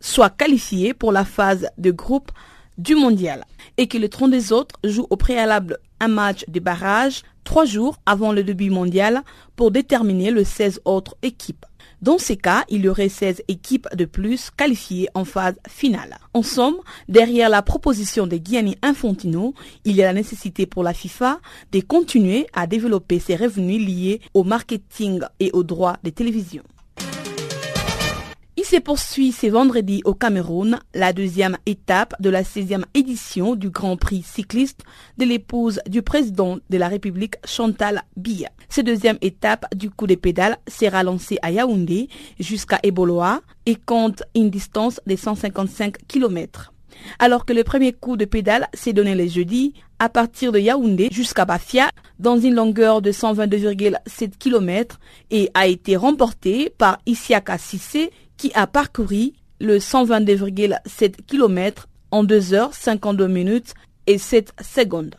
[0.00, 2.32] soient qualifiées pour la phase de groupe
[2.76, 3.44] du mondial
[3.76, 8.32] et que les 32 autres jouent au préalable un match de barrage trois jours avant
[8.32, 9.22] le début mondial
[9.56, 11.64] pour déterminer les 16 autres équipes.
[12.02, 16.18] Dans ces cas, il y aurait 16 équipes de plus qualifiées en phase finale.
[16.34, 16.78] En somme,
[17.08, 21.40] derrière la proposition de Gianni Infantino, il y a la nécessité pour la FIFA
[21.70, 26.64] de continuer à développer ses revenus liés au marketing et aux droits de télévision.
[28.62, 33.70] Il se poursuit ce vendredi au Cameroun la deuxième étape de la 16e édition du
[33.70, 34.82] Grand Prix cycliste
[35.18, 38.50] de l'épouse du président de la République Chantal Biya.
[38.68, 42.08] Cette deuxième étape du coup de pédale sera lancée à Yaoundé
[42.38, 46.72] jusqu'à Eboloa et compte une distance de 155 km.
[47.18, 51.08] Alors que le premier coup de pédale s'est donné le jeudi à partir de Yaoundé
[51.10, 55.00] jusqu'à Bafia dans une longueur de 122,7 km
[55.30, 62.54] et a été remporté par Isiaka Sissé qui a parcouru le 122,7 km en 2
[62.54, 63.74] heures 52 minutes
[64.06, 65.14] et 7 secondes.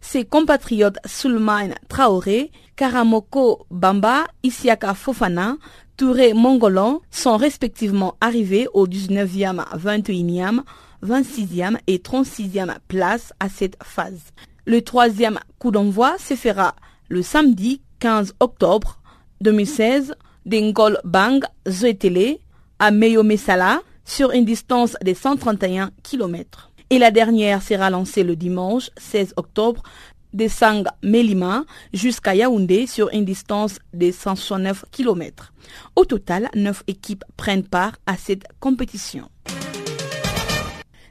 [0.00, 5.56] Ses compatriotes Sulman Traoré, Karamoko Bamba, Isiaka Fofana,
[5.96, 10.62] Touré Mongolan sont respectivement arrivés au 19e, 21e,
[11.04, 14.20] 26e et 36e place à cette phase.
[14.64, 16.74] Le troisième coup d'envoi se fera
[17.08, 19.00] le samedi 15 octobre
[19.42, 20.14] 2016
[20.46, 22.38] d'Engol Bang Zoetele
[22.82, 26.72] à Meyomesala sur une distance de 131 km.
[26.90, 29.84] Et la dernière sera lancée le dimanche 16 octobre
[30.32, 35.52] de Sang Melima jusqu'à Yaoundé sur une distance de 169 km.
[35.94, 39.30] Au total, neuf équipes prennent part à cette compétition.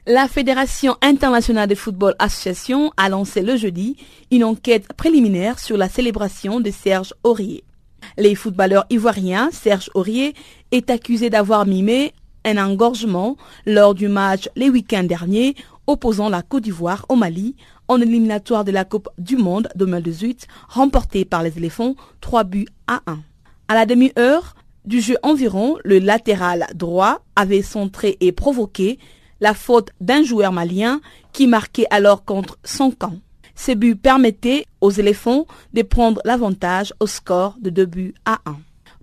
[0.06, 3.96] La Fédération internationale de football association a lancé le jeudi
[4.30, 7.64] une enquête préliminaire sur la célébration de Serge Aurier.
[8.16, 10.34] Les footballeurs ivoiriens, Serge Aurier,
[10.70, 12.12] est accusé d'avoir mimé
[12.44, 13.36] un engorgement
[13.66, 15.54] lors du match les week-ends derniers
[15.86, 17.56] opposant la Côte d'Ivoire au Mali
[17.88, 23.02] en éliminatoire de la Coupe du Monde 2018 remportée par les éléphants 3 buts à
[23.06, 23.20] 1.
[23.68, 24.54] À la demi-heure
[24.84, 28.98] du jeu environ, le latéral droit avait centré et provoqué
[29.40, 31.00] la faute d'un joueur malien
[31.32, 33.14] qui marquait alors contre son camp.
[33.54, 38.56] Ces buts permettaient aux éléphants de prendre l'avantage au score de 2 buts à 1.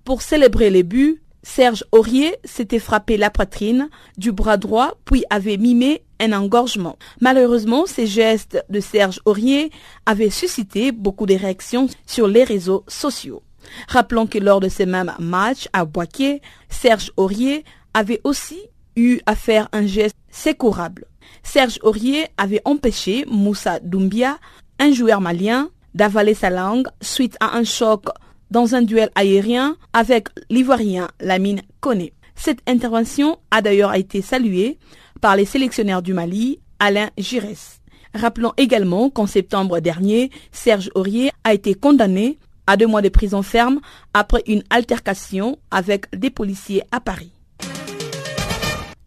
[0.04, 5.58] Pour célébrer les buts, Serge Aurier s'était frappé la poitrine du bras droit puis avait
[5.58, 6.98] mimé un engorgement.
[7.22, 9.72] Malheureusement, ces gestes de Serge Aurier
[10.06, 13.42] avaient suscité beaucoup de réactions sur les réseaux sociaux.
[13.88, 18.60] Rappelons que lors de ces mêmes matchs à Boaké, Serge Aurier avait aussi
[18.96, 21.06] eu à faire un geste sécourable.
[21.44, 24.38] Serge Aurier avait empêché Moussa Doumbia,
[24.80, 28.06] un joueur malien, d'avaler sa langue suite à un choc
[28.52, 32.14] dans un duel aérien avec l'Ivoirien Lamine Koné.
[32.36, 34.78] Cette intervention a d'ailleurs été saluée
[35.22, 37.82] par les sélectionnaires du Mali, Alain Giresse.
[38.14, 43.42] Rappelons également qu'en septembre dernier, Serge Aurier a été condamné à deux mois de prison
[43.42, 43.80] ferme
[44.14, 47.32] après une altercation avec des policiers à Paris.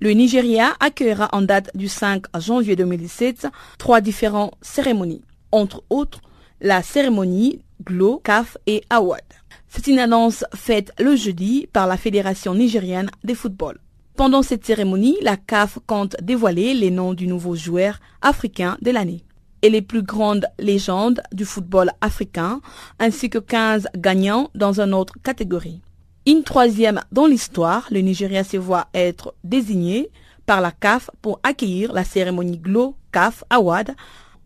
[0.03, 3.47] Le Nigeria accueillera en date du 5 janvier 2017
[3.79, 5.23] trois différentes cérémonies,
[5.53, 6.21] entre autres
[6.61, 9.23] la cérémonie GLO, CAF et AWAD.
[9.69, 13.79] C'est une annonce faite le jeudi par la Fédération nigérienne de football.
[14.17, 19.23] Pendant cette cérémonie, la CAF compte dévoiler les noms du nouveau joueur africain de l'année
[19.63, 22.61] et les plus grandes légendes du football africain,
[22.99, 25.81] ainsi que 15 gagnants dans une autre catégorie.
[26.25, 30.09] Une troisième dans l'histoire, le Nigeria se voit être désigné
[30.47, 33.91] par la CAF pour accueillir la cérémonie GLO CAF Award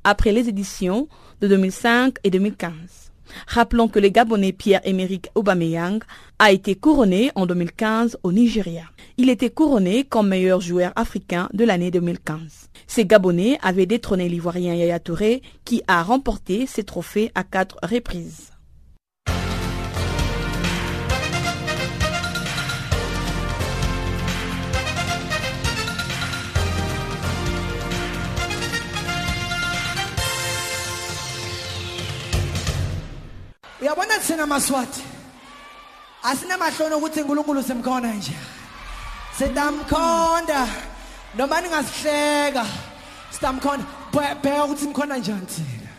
[0.02, 1.06] après les éditions
[1.42, 2.72] de 2005 et 2015.
[3.46, 5.98] Rappelons que le Gabonais Pierre-Emerick Aubameyang
[6.38, 8.84] a été couronné en 2015 au Nigeria.
[9.18, 12.70] Il était couronné comme meilleur joueur africain de l'année 2015.
[12.86, 18.55] Ces Gabonais avaient détrôné l'Ivoirien Yaya Touré qui a remporté ces trophées à quatre reprises.
[33.80, 35.02] Uyabona thina maswati?
[36.22, 38.36] Asinamahloni ukuthi unkulunkulu simkhona nje.
[39.38, 40.68] Sitamkhonda.
[41.34, 42.66] Noma ningasihleka
[43.30, 45.90] sitamkhona bheka ukuthi mkhona njani thina?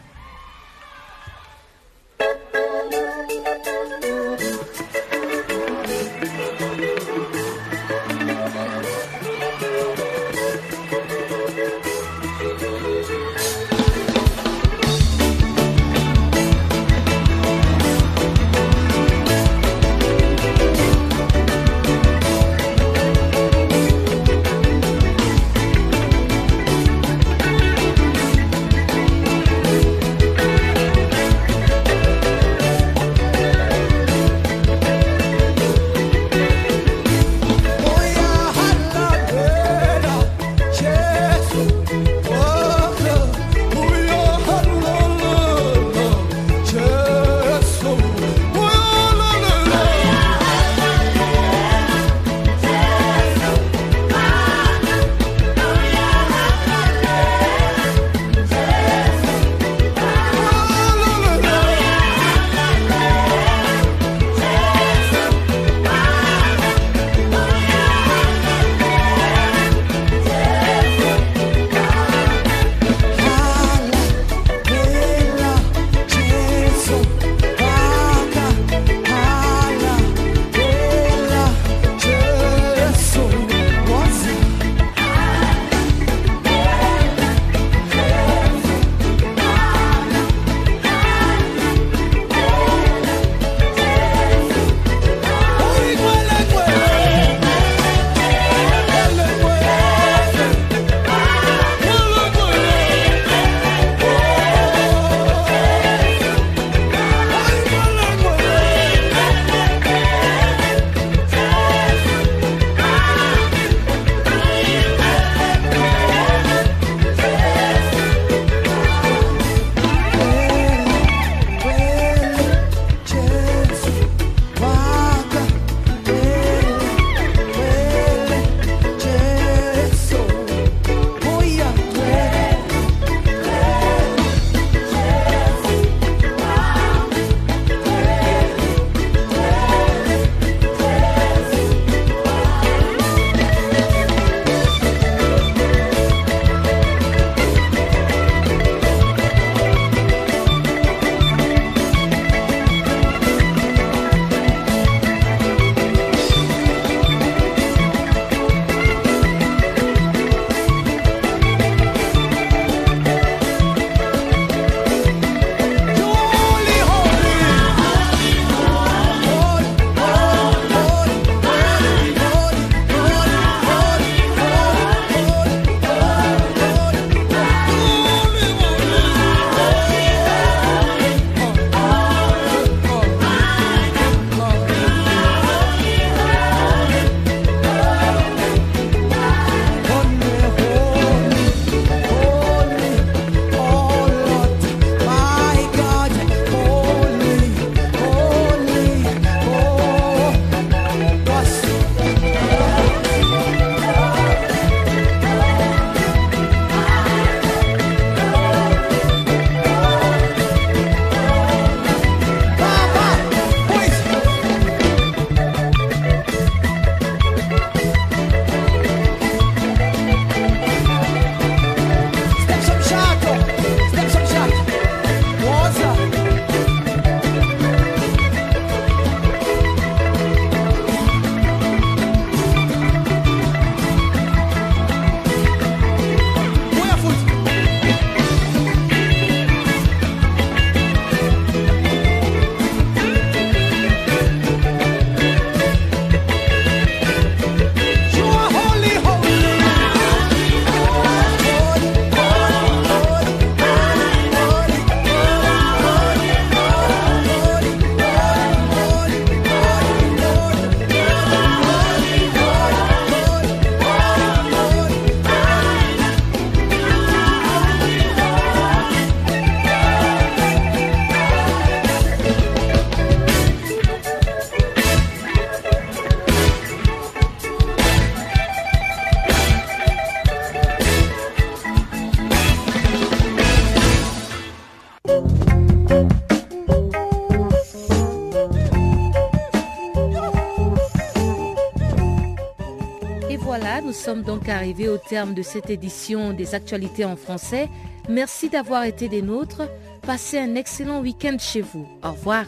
[294.08, 297.68] Sommes donc arrivés au terme de cette édition des actualités en français.
[298.08, 299.64] Merci d'avoir été des nôtres.
[300.02, 301.86] Passez un excellent week-end chez vous.
[302.02, 302.46] Au revoir.